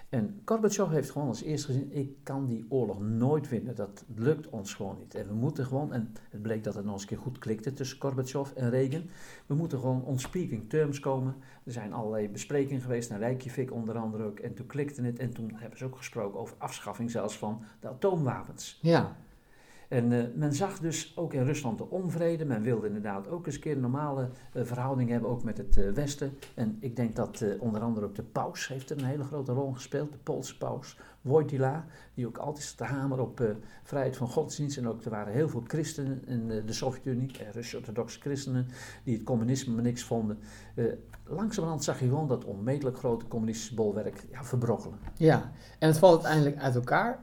En 0.09 0.41
Gorbachev 0.45 0.89
heeft 0.89 1.11
gewoon 1.11 1.27
als 1.27 1.43
eerste 1.43 1.67
gezien, 1.67 1.91
ik 1.91 2.23
kan 2.23 2.45
die 2.45 2.65
oorlog 2.69 2.99
nooit 2.99 3.49
winnen. 3.49 3.75
Dat 3.75 4.05
lukt 4.15 4.49
ons 4.49 4.73
gewoon 4.73 4.97
niet. 4.97 5.15
En 5.15 5.27
we 5.27 5.33
moeten 5.33 5.65
gewoon, 5.65 5.93
en 5.93 6.13
het 6.29 6.41
bleek 6.41 6.63
dat 6.63 6.75
het 6.75 6.83
nog 6.85 6.93
eens 6.93 7.01
een 7.01 7.07
keer 7.07 7.17
goed 7.17 7.39
klikte 7.39 7.73
tussen 7.73 8.01
Gorbachev 8.01 8.51
en 8.51 8.69
Reagan. 8.69 9.03
We 9.45 9.55
moeten 9.55 9.79
gewoon 9.79 10.03
on 10.03 10.19
speaking 10.19 10.69
terms 10.69 10.99
komen. 10.99 11.35
Er 11.63 11.71
zijn 11.71 11.93
allerlei 11.93 12.29
besprekingen 12.29 12.81
geweest, 12.81 13.09
naar 13.09 13.19
Reykjavik 13.19 13.71
onder 13.71 13.97
andere 13.97 14.23
ook. 14.23 14.39
En 14.39 14.53
toen 14.53 14.65
klikte 14.65 15.01
het 15.01 15.19
en 15.19 15.33
toen 15.33 15.51
hebben 15.55 15.77
ze 15.77 15.85
ook 15.85 15.97
gesproken 15.97 16.39
over 16.39 16.55
afschaffing 16.57 17.11
zelfs 17.11 17.37
van 17.37 17.63
de 17.79 17.87
atoomwapens. 17.87 18.79
Ja, 18.81 19.17
En 19.89 20.11
eh, 20.11 20.23
men 20.35 20.53
zag 20.53 20.79
dus 20.79 21.17
ook 21.17 21.33
in 21.33 21.43
Rusland 21.43 21.77
de 21.77 21.89
onvrede. 21.89 22.45
Men 22.45 22.61
wilde 22.61 22.87
inderdaad 22.87 23.27
ook 23.27 23.45
eens 23.45 23.55
een 23.55 23.61
keer 23.61 23.75
een 23.75 23.81
normale 23.81 24.29
eh, 24.53 24.63
verhouding 24.63 25.09
hebben, 25.09 25.29
ook 25.29 25.43
met 25.43 25.57
het 25.57 25.77
eh, 25.77 25.89
Westen. 25.89 26.37
En 26.55 26.77
ik 26.79 26.95
denk 26.95 27.15
dat 27.15 27.45
onder 27.59 27.81
andere 27.81 28.05
ook 28.05 28.15
de 28.15 28.23
paus 28.23 28.67
heeft 28.67 28.89
er 28.89 28.97
een 28.97 29.03
hele 29.03 29.23
grote 29.23 29.51
rol 29.51 29.71
gespeeld, 29.71 30.11
de 30.11 30.17
Poolse 30.17 30.57
paus. 30.57 30.97
Wojtyla, 31.21 31.85
die 32.13 32.27
ook 32.27 32.37
altijd 32.37 32.65
zat 32.65 32.77
te 32.77 32.83
hameren 32.83 33.23
op 33.23 33.39
uh, 33.39 33.49
vrijheid 33.83 34.17
van 34.17 34.27
godsdienst. 34.27 34.77
En 34.77 34.87
ook 34.87 35.03
er 35.03 35.09
waren 35.09 35.33
heel 35.33 35.49
veel 35.49 35.63
christenen 35.67 36.21
in 36.27 36.49
uh, 36.49 36.65
de 36.65 36.73
Sovjet-Unie, 36.73 37.31
uh, 37.41 37.51
Russisch-orthodoxe 37.51 38.19
christenen, 38.19 38.67
die 39.03 39.13
het 39.13 39.23
communisme 39.23 39.73
maar 39.73 39.83
niks 39.83 40.03
vonden. 40.03 40.39
langzamerhand 41.23 41.83
zag 41.83 41.99
je 41.99 42.05
gewoon 42.05 42.27
dat 42.27 42.45
onmetelijk 42.45 42.97
grote 42.97 43.27
communistische 43.27 43.75
bolwerk 43.75 44.25
ja, 44.31 44.43
verbrokkelen. 44.43 44.99
Ja, 45.15 45.51
en 45.79 45.87
het 45.87 45.97
valt 45.97 46.13
uiteindelijk 46.13 46.61
uit 46.61 46.75
elkaar. 46.75 47.19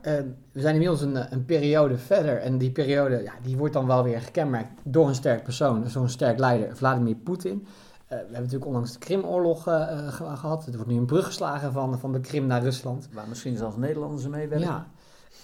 we 0.51 0.61
zijn 0.61 0.73
inmiddels 0.73 1.01
een, 1.01 1.33
een, 1.33 1.45
periode 1.45 1.97
verder 1.97 2.37
en 2.37 2.57
die 2.57 2.71
periode 2.71 3.23
ja, 3.23 3.33
die 3.41 3.57
wordt 3.57 3.73
dan 3.73 3.87
wel 3.87 4.03
weer 4.03 4.21
gekenmerkt 4.21 4.71
door 4.83 5.07
een 5.07 5.15
sterk 5.15 5.43
persoon, 5.43 5.89
zo'n 5.89 6.09
sterk 6.09 6.39
leider, 6.39 6.75
Vladimir 6.75 7.15
Poetin. 7.15 7.67
Uh, 8.07 8.09
we 8.09 8.15
hebben 8.15 8.41
natuurlijk 8.41 8.65
onlangs 8.65 8.93
de 8.93 8.99
Krimoorlog 8.99 9.67
uh, 9.67 10.07
gehad. 10.11 10.65
Er 10.65 10.75
wordt 10.75 10.89
nu 10.89 10.97
een 10.97 11.05
brug 11.05 11.25
geslagen 11.25 11.71
van, 11.71 11.99
van 11.99 12.11
de 12.11 12.19
Krim 12.19 12.45
naar 12.45 12.63
Rusland. 12.63 13.09
Waar 13.13 13.27
misschien 13.27 13.57
zelfs 13.57 13.75
Nederlanders 13.75 14.27
mee 14.27 14.47
werken. 14.47 14.67
Ja. 14.67 14.87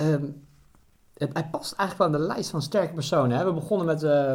Um, 0.01 0.41
het, 1.17 1.33
hij 1.33 1.47
past 1.51 1.73
eigenlijk 1.73 1.97
wel 1.97 2.21
aan 2.21 2.27
de 2.27 2.33
lijst 2.33 2.49
van 2.49 2.61
sterke 2.61 2.93
personen. 2.93 3.37
Hè. 3.37 3.45
We 3.45 3.53
begonnen 3.53 3.85
met, 3.85 4.03
uh, 4.03 4.33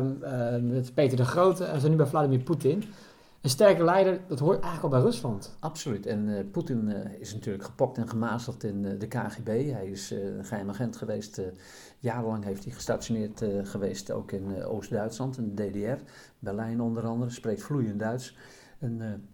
met 0.61 0.95
Peter 0.95 1.17
de 1.17 1.25
Grote 1.25 1.65
en 1.65 1.81
zijn 1.81 1.93
nu 1.93 1.99
bij 1.99 2.07
Vladimir 2.07 2.39
Poetin. 2.39 2.85
Een 3.41 3.51
sterke 3.51 3.85
leider, 3.85 4.21
dat 4.29 4.39
hoort 4.39 4.61
eigenlijk 4.61 4.83
al 4.83 5.01
bij 5.01 5.11
Rusland. 5.11 5.57
Absoluut. 5.61 6.07
En 6.07 6.49
Poetin 6.51 6.89
is 7.21 7.35
natuurlijk 7.35 7.65
gepokt 7.65 7.99
en 7.99 8.09
gemazeld 8.09 8.65
in 8.65 8.99
de 8.99 9.07
KGB. 9.07 9.47
Hij 9.47 9.87
is 9.87 10.11
een 10.11 10.45
geheim 10.45 10.69
agent 10.69 10.97
geweest 10.97 11.41
Jarenlang 11.99 12.45
heeft 12.45 12.65
hij 12.65 12.73
gestationeerd 12.73 13.45
geweest, 13.63 14.11
ook 14.11 14.33
in 14.33 14.65
Oost-Duitsland, 14.65 15.39
in 15.39 15.55
de 15.55 15.71
DDR. 15.71 16.03
Berlijn 16.39 16.81
onder 16.81 17.05
andere, 17.05 17.31
spreekt 17.31 17.63
vloeiend 17.63 17.99
Duits. 17.99 18.37
En, 18.79 19.29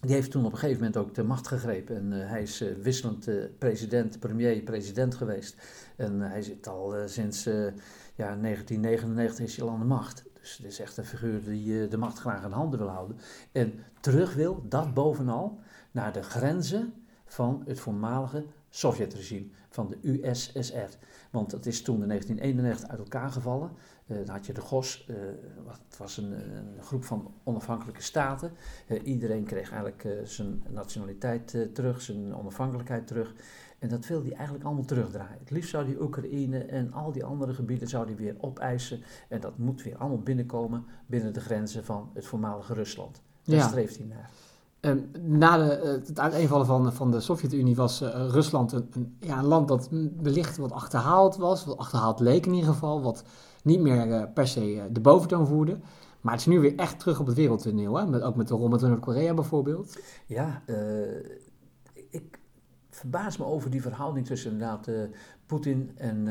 die 0.00 0.14
heeft 0.14 0.30
toen 0.30 0.44
op 0.44 0.52
een 0.52 0.58
gegeven 0.58 0.82
moment 0.82 0.96
ook 0.96 1.14
de 1.14 1.22
macht 1.22 1.46
gegrepen. 1.46 1.96
En 1.96 2.10
hij 2.10 2.42
is 2.42 2.64
wisselend 2.82 3.30
president, 3.58 4.18
premier, 4.18 4.62
president 4.62 5.14
geweest. 5.14 5.56
En 5.96 6.20
hij 6.20 6.42
zit 6.42 6.68
al 6.68 6.94
sinds 7.06 7.44
ja, 8.14 8.36
1999 8.36 9.44
is 9.44 9.56
hij 9.56 9.66
al 9.66 9.72
aan 9.72 9.78
de 9.78 9.84
macht. 9.84 10.24
Dus 10.40 10.56
het 10.56 10.66
is 10.66 10.80
echt 10.80 10.96
een 10.96 11.04
figuur 11.04 11.44
die 11.44 11.88
de 11.88 11.96
macht 11.96 12.18
graag 12.18 12.44
in 12.44 12.50
handen 12.50 12.78
wil 12.78 12.88
houden. 12.88 13.16
En 13.52 13.74
terug 14.00 14.34
wil, 14.34 14.64
dat 14.68 14.94
bovenal, 14.94 15.58
naar 15.90 16.12
de 16.12 16.22
grenzen 16.22 16.94
van 17.24 17.62
het 17.66 17.80
voormalige 17.80 18.44
Sovjetregime, 18.68 19.46
van 19.68 19.88
de 19.88 19.98
USSR. 20.02 20.96
Want 21.30 21.50
dat 21.50 21.66
is 21.66 21.82
toen 21.82 22.02
in 22.02 22.08
1991 22.08 22.88
uit 22.88 22.98
elkaar 22.98 23.30
gevallen. 23.30 23.70
Uh, 24.10 24.16
dan 24.16 24.34
had 24.34 24.46
je 24.46 24.52
de 24.52 24.60
GOS, 24.60 25.06
uh, 25.10 25.16
het 25.88 25.96
was 25.98 26.16
een, 26.16 26.32
een, 26.32 26.82
groep 26.82 27.04
van 27.04 27.32
onafhankelijke 27.44 28.02
staten. 28.02 28.52
Uh, 28.88 29.06
iedereen 29.06 29.44
kreeg 29.44 29.70
eigenlijk 29.70 30.08
zijn 30.24 30.62
nationaliteit 30.68 31.74
terug, 31.74 32.00
zijn 32.00 32.34
onafhankelijkheid 32.34 33.06
terug. 33.06 33.34
En 33.78 33.88
dat 33.88 34.06
wilde 34.06 34.26
hij 34.26 34.36
eigenlijk 34.36 34.64
allemaal 34.64 34.84
terugdraaien. 34.84 35.38
Het 35.38 35.50
liefst 35.50 35.70
zou 35.70 35.84
die 35.84 36.02
Oekraïne 36.02 36.58
en 36.58 36.92
al 36.92 37.12
die 37.12 37.24
andere 37.24 37.54
gebieden 37.54 37.88
zou 37.88 38.06
hij 38.06 38.16
weer 38.16 38.34
opeisen. 38.40 39.02
En 39.28 39.40
dat 39.40 39.58
moet 39.58 39.82
weer 39.82 39.96
allemaal 39.96 40.22
binnenkomen 40.22 40.84
binnen 41.06 41.32
de 41.32 41.40
grenzen 41.40 41.84
van 41.84 42.10
het 42.14 42.26
voormalige 42.26 42.74
Rusland. 42.74 43.20
Daar 43.44 43.56
ja. 43.56 43.68
streeft 43.68 43.96
hij 43.96 44.06
naar. 44.06 44.30
Um, 44.80 45.10
na 45.20 45.56
de, 45.56 46.02
het 46.06 46.18
uiteenvallen 46.18 46.66
van, 46.66 46.92
van 46.92 47.10
de 47.10 47.20
Sovjet-Unie 47.20 47.76
was 47.76 48.02
uh, 48.02 48.08
Rusland 48.28 48.72
een, 48.72 48.88
een, 48.92 49.16
ja, 49.20 49.38
een 49.38 49.44
land 49.44 49.68
dat 49.68 49.88
wellicht 50.22 50.56
wat 50.56 50.72
achterhaald 50.72 51.36
was, 51.36 51.64
wat 51.64 51.78
achterhaald 51.78 52.20
leek 52.20 52.46
in 52.46 52.54
ieder 52.54 52.72
geval, 52.72 53.02
wat 53.02 53.24
niet 53.64 53.80
meer 53.80 54.06
uh, 54.06 54.22
per 54.34 54.46
se 54.46 54.88
de 54.90 55.00
boventoon 55.00 55.46
voerde. 55.46 55.78
Maar 56.20 56.32
het 56.32 56.40
is 56.40 56.46
nu 56.46 56.60
weer 56.60 56.76
echt 56.76 56.98
terug 56.98 57.20
op 57.20 57.26
het 57.26 57.36
wereldtoneel, 57.36 57.98
hè? 57.98 58.06
Met, 58.06 58.22
ook 58.22 58.36
met 58.36 58.48
de 58.48 58.54
rol 58.54 58.68
met 58.68 58.80
Noord-Korea 58.80 59.34
bijvoorbeeld. 59.34 59.98
Ja, 60.26 60.62
ik 62.10 62.38
verbaas 62.90 63.36
me 63.36 63.44
over 63.44 63.70
die 63.70 63.82
verhouding 63.82 64.26
tussen 64.26 64.52
inderdaad 64.52 64.90
Poetin 65.46 65.90
en 65.96 66.28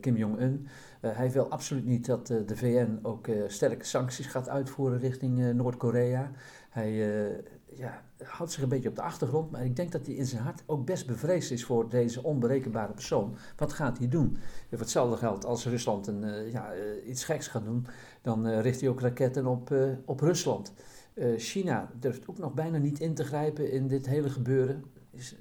Kim 0.00 0.16
Jong-un. 0.16 0.66
hij 1.00 1.30
wil 1.30 1.48
absoluut 1.48 1.84
niet 1.84 2.06
dat 2.06 2.26
de 2.26 2.56
VN 2.56 2.98
ook 3.02 3.28
sterke 3.46 3.84
sancties 3.84 4.26
gaat 4.26 4.48
uitvoeren 4.48 4.98
richting 4.98 5.52
Noord-Korea. 5.54 6.30
Hij 6.72 6.92
ja, 7.76 8.02
houdt 8.22 8.52
zich 8.52 8.62
een 8.62 8.68
beetje 8.68 8.88
op 8.88 8.94
de 8.94 9.02
achtergrond, 9.02 9.50
maar 9.50 9.64
ik 9.64 9.76
denk 9.76 9.92
dat 9.92 10.06
hij 10.06 10.14
in 10.14 10.26
zijn 10.26 10.42
hart 10.42 10.62
ook 10.66 10.86
best 10.86 11.06
bevreesd 11.06 11.50
is 11.50 11.64
voor 11.64 11.88
deze 11.88 12.22
onberekenbare 12.22 12.92
persoon. 12.92 13.34
Wat 13.56 13.72
gaat 13.72 13.98
hij 13.98 14.08
doen? 14.08 14.36
Hetzelfde 14.68 15.16
geldt 15.16 15.44
als 15.44 15.66
Rusland 15.66 16.06
een, 16.06 16.22
uh, 16.24 16.52
ja, 16.52 16.74
uh, 16.74 17.08
iets 17.08 17.24
geks 17.24 17.48
gaat 17.48 17.64
doen, 17.64 17.86
dan 18.22 18.46
uh, 18.46 18.60
richt 18.60 18.80
hij 18.80 18.90
ook 18.90 19.00
raketten 19.00 19.46
op, 19.46 19.74
op 20.04 20.20
Rusland. 20.20 20.72
China 21.36 21.90
durft 22.00 22.28
ook 22.28 22.38
nog 22.38 22.54
bijna 22.54 22.78
niet 22.78 23.00
in 23.00 23.14
te 23.14 23.24
grijpen 23.24 23.70
in 23.70 23.88
dit 23.88 24.06
hele 24.06 24.30
gebeuren. 24.30 24.84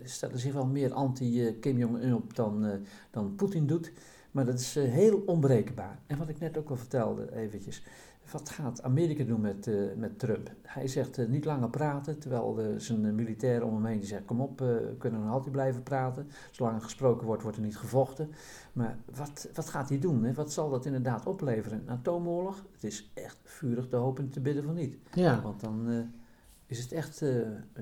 Stellen 0.03 0.39
zich 0.39 0.53
wel 0.53 0.65
meer 0.65 0.93
anti-Kim 0.93 1.77
Jong-un 1.77 2.13
op 2.13 2.35
dan, 2.35 2.85
dan 3.11 3.35
Poetin 3.35 3.67
doet. 3.67 3.91
Maar 4.31 4.45
dat 4.45 4.59
is 4.59 4.75
heel 4.75 5.23
onberekenbaar. 5.25 5.99
En 6.07 6.17
wat 6.17 6.29
ik 6.29 6.39
net 6.39 6.57
ook 6.57 6.69
al 6.69 6.75
vertelde, 6.75 7.35
eventjes 7.35 7.83
wat 8.31 8.49
gaat 8.49 8.83
Amerika 8.83 9.23
doen 9.23 9.41
met, 9.41 9.67
uh, 9.67 9.95
met 9.95 10.19
Trump? 10.19 10.51
Hij 10.61 10.87
zegt 10.87 11.17
uh, 11.17 11.27
niet 11.27 11.45
langer 11.45 11.69
praten, 11.69 12.19
terwijl 12.19 12.59
uh, 12.59 12.65
zijn 12.77 13.15
militairen 13.15 13.67
om 13.67 13.73
hem 13.73 13.85
heen 13.85 13.99
die 13.99 14.07
zeggen: 14.07 14.27
Kom 14.27 14.41
op, 14.41 14.59
we 14.59 14.95
kunnen 14.97 15.23
nog 15.23 15.31
altijd 15.31 15.51
blijven 15.51 15.83
praten. 15.83 16.29
Zolang 16.51 16.75
er 16.75 16.81
gesproken 16.81 17.25
wordt, 17.27 17.41
wordt 17.41 17.57
er 17.57 17.63
niet 17.63 17.77
gevochten. 17.77 18.31
Maar 18.73 18.97
wat, 19.15 19.49
wat 19.53 19.69
gaat 19.69 19.89
hij 19.89 19.99
doen? 19.99 20.23
Hè? 20.23 20.33
Wat 20.33 20.53
zal 20.53 20.69
dat 20.69 20.85
inderdaad 20.85 21.25
opleveren? 21.25 21.79
Een 21.79 21.89
atoomoorlog? 21.89 22.65
Het 22.71 22.83
is 22.83 23.11
echt 23.13 23.37
vurig 23.43 23.87
te 23.87 23.95
hopen 23.95 24.29
te 24.29 24.39
bidden 24.39 24.63
van 24.63 24.73
niet. 24.73 24.97
Ja. 25.13 25.41
Want 25.41 25.61
dan 25.61 26.09
is 26.65 26.79
het 26.79 26.91
echt 26.91 27.23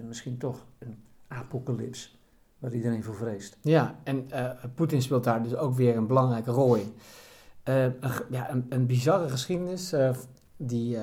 misschien 0.08 0.38
toch 0.38 0.66
een 0.80 0.96
apocalyps 1.28 2.20
waar 2.60 2.74
iedereen 2.74 3.04
voor 3.04 3.16
vreest. 3.16 3.58
Ja, 3.62 4.00
en 4.04 4.28
Poetin 4.76 5.02
speelt 5.02 5.24
daar 5.24 5.44
dus 5.44 5.56
ook 5.56 5.76
weer 5.76 5.98
een 5.98 6.08
belangrijke 6.08 6.52
rol 6.52 6.76
in. 6.76 6.94
een, 7.64 7.94
ja, 8.30 8.52
een, 8.52 8.66
een 8.70 8.86
bizarre 8.86 9.30
geschiedenis 9.30 9.94
die, 10.62 10.96
uh, 10.96 11.02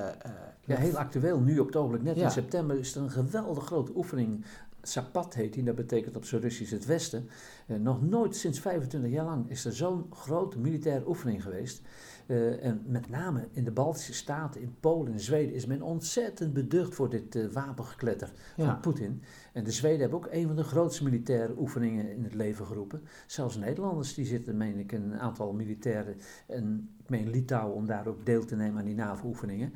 ja, 0.64 0.76
heel 0.76 0.96
actueel, 0.96 1.40
nu 1.40 1.58
op 1.58 1.66
het 1.66 1.76
ogenblik, 1.76 2.02
net 2.02 2.16
in 2.16 2.30
september, 2.30 2.78
is 2.78 2.94
er 2.94 3.02
een 3.02 3.10
geweldig 3.10 3.64
grote 3.64 3.92
oefening. 3.94 4.44
Sapat 4.82 5.34
heet 5.34 5.52
die, 5.52 5.62
dat 5.62 5.74
betekent 5.74 6.16
op 6.16 6.24
zijn 6.24 6.40
Russisch 6.40 6.72
het 6.72 6.86
Westen. 6.86 7.28
Uh, 7.66 7.76
nog 7.76 8.02
nooit 8.02 8.36
sinds 8.36 8.60
25 8.60 9.10
jaar 9.10 9.24
lang 9.24 9.50
is 9.50 9.64
er 9.64 9.72
zo'n 9.72 10.06
grote 10.10 10.58
militaire 10.58 11.08
oefening 11.08 11.42
geweest. 11.42 11.82
Uh, 12.26 12.64
en 12.64 12.82
met 12.86 13.08
name 13.08 13.48
in 13.52 13.64
de 13.64 13.70
Baltische 13.70 14.14
Staten, 14.14 14.60
in 14.60 14.74
Polen 14.80 15.12
en 15.12 15.20
Zweden, 15.20 15.54
is 15.54 15.66
men 15.66 15.82
ontzettend 15.82 16.52
beducht 16.52 16.94
voor 16.94 17.10
dit 17.10 17.34
uh, 17.34 17.52
wapengekletter 17.52 18.32
van 18.56 18.80
Poetin. 18.80 19.22
En 19.52 19.64
de 19.64 19.70
Zweden 19.70 20.00
hebben 20.00 20.18
ook 20.18 20.28
een 20.30 20.46
van 20.46 20.56
de 20.56 20.62
grootste 20.62 21.04
militaire 21.04 21.54
oefeningen 21.58 22.10
in 22.10 22.24
het 22.24 22.34
leven 22.34 22.66
geroepen. 22.66 23.02
Zelfs 23.26 23.56
Nederlanders, 23.56 24.14
die 24.14 24.26
zitten, 24.26 24.56
meen 24.56 24.78
ik, 24.78 24.92
een 24.92 25.18
aantal 25.18 25.52
militairen, 25.52 26.16
en 26.46 26.94
ik 26.98 27.08
meen 27.08 27.30
Litouwen, 27.30 27.76
om 27.76 27.86
daar 27.86 28.06
ook 28.06 28.26
deel 28.26 28.44
te 28.44 28.56
nemen 28.56 28.78
aan 28.78 28.84
die 28.84 28.94
NAVO-oefeningen. 28.94 29.72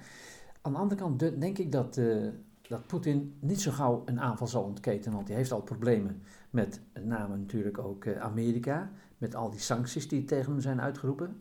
Aan 0.63 0.73
de 0.73 0.79
andere 0.79 1.01
kant 1.01 1.19
denk 1.19 1.59
ik 1.59 1.73
dat, 1.73 1.97
uh, 1.97 2.29
dat 2.63 2.87
Poetin 2.87 3.37
niet 3.41 3.61
zo 3.61 3.71
gauw 3.71 4.03
een 4.05 4.21
aanval 4.21 4.47
zal 4.47 4.63
ontketen, 4.63 5.13
want 5.13 5.29
hij 5.29 5.37
heeft 5.37 5.53
al 5.53 5.63
problemen 5.63 6.23
met 6.51 6.81
met 6.93 7.05
name 7.05 7.37
natuurlijk 7.37 7.79
ook 7.79 8.17
Amerika, 8.17 8.91
met 9.19 9.35
al 9.35 9.51
die 9.51 9.61
sancties 9.61 10.09
die 10.09 10.25
tegen 10.25 10.53
hem 10.53 10.61
zijn 10.61 10.81
uitgeroepen 10.81 11.37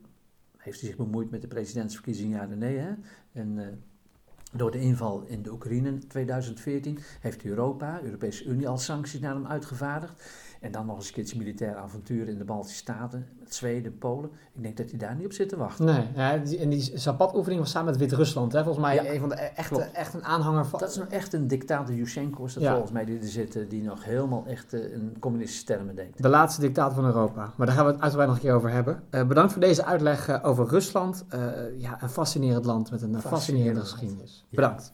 heeft 0.60 0.80
hij 0.80 0.90
zich 0.90 0.98
bemoeid 0.98 1.30
met 1.30 1.42
de 1.42 1.48
presidentsverkiezingen? 1.48 2.50
Ja, 2.50 2.56
nee. 2.56 2.78
Hè? 2.78 2.94
En 3.32 3.58
uh, 3.58 3.68
door 4.52 4.72
de 4.72 4.80
inval 4.80 5.24
in 5.28 5.42
de 5.42 5.52
Oekraïne 5.52 5.90
in 5.90 6.08
2014 6.08 7.00
heeft 7.20 7.44
Europa, 7.44 8.02
Europese 8.02 8.46
Unie, 8.46 8.68
al 8.68 8.78
sancties 8.78 9.20
naar 9.20 9.34
hem 9.34 9.48
uitgevaardigd. 9.48 10.24
En 10.60 10.72
dan 10.72 10.86
nog 10.86 10.96
eens 10.96 11.08
een 11.08 11.14
keertje 11.14 11.38
militair 11.38 11.76
avontuur 11.76 12.28
in 12.28 12.38
de 12.38 12.44
Baltische 12.44 12.78
Staten, 12.78 13.28
met 13.40 13.56
Zweden, 13.56 13.98
Polen. 13.98 14.30
Ik 14.54 14.64
denk 14.64 14.78
dat 14.78 14.90
hij 14.90 15.00
daar 15.00 15.16
niet 15.16 15.26
op 15.26 15.32
zit 15.32 15.50
te 15.50 15.58
wachten. 15.58 15.86
Nee, 15.86 16.08
ja, 16.16 16.44
en 16.60 16.70
die 16.70 16.92
Zapad-oefening 16.98 17.62
was 17.62 17.72
samen 17.72 17.90
met 17.90 18.00
Wit-Rusland. 18.00 18.52
Volgens 18.52 18.78
mij 18.78 18.96
ja, 18.96 19.06
een 19.06 19.20
van 19.20 19.30
de 19.30 19.36
e- 19.36 19.52
echte, 19.56 19.82
echt 19.82 20.14
een 20.14 20.24
aanhanger 20.24 20.66
van... 20.66 20.80
Dat 20.80 20.90
is 20.90 20.96
nou 20.96 21.10
echt 21.10 21.34
een 21.34 21.48
dictator, 21.48 21.96
Yushchenko 21.96 22.46
is 22.46 22.54
dat 22.54 22.64
volgens 22.64 22.92
mij 22.92 23.06
die 23.06 23.20
er 23.20 23.28
zitten, 23.28 23.70
die 23.70 23.84
nog 23.84 24.04
helemaal 24.04 24.44
echt 24.48 24.74
uh, 24.74 24.94
in 24.94 25.16
communistische 25.20 25.66
termen 25.66 25.96
denkt. 25.96 26.22
De 26.22 26.30
laatste 26.30 26.62
dictator 26.62 26.96
van 26.96 27.06
Europa. 27.06 27.54
Maar 27.56 27.68
daar 27.68 27.76
gaan 27.76 27.86
we 27.86 27.92
het 27.92 28.02
uitgebreid 28.02 28.30
nog 28.30 28.38
een 28.38 28.46
keer 28.46 28.56
over 28.56 28.72
hebben. 28.72 29.04
Uh, 29.12 29.28
bedankt 29.28 29.52
voor 29.52 29.62
deze 29.62 29.86
uitleg 29.86 30.30
uh, 30.30 30.40
over 30.42 30.68
Rusland. 30.68 31.26
ja, 31.78 32.02
een 32.02 32.10
fascinerend 32.10 32.66
land 32.66 32.92
met 32.92 33.02
een 33.02 33.22
fascinerende 33.22 33.80
geschiedenis. 33.82 34.46
Bedankt. 34.50 34.94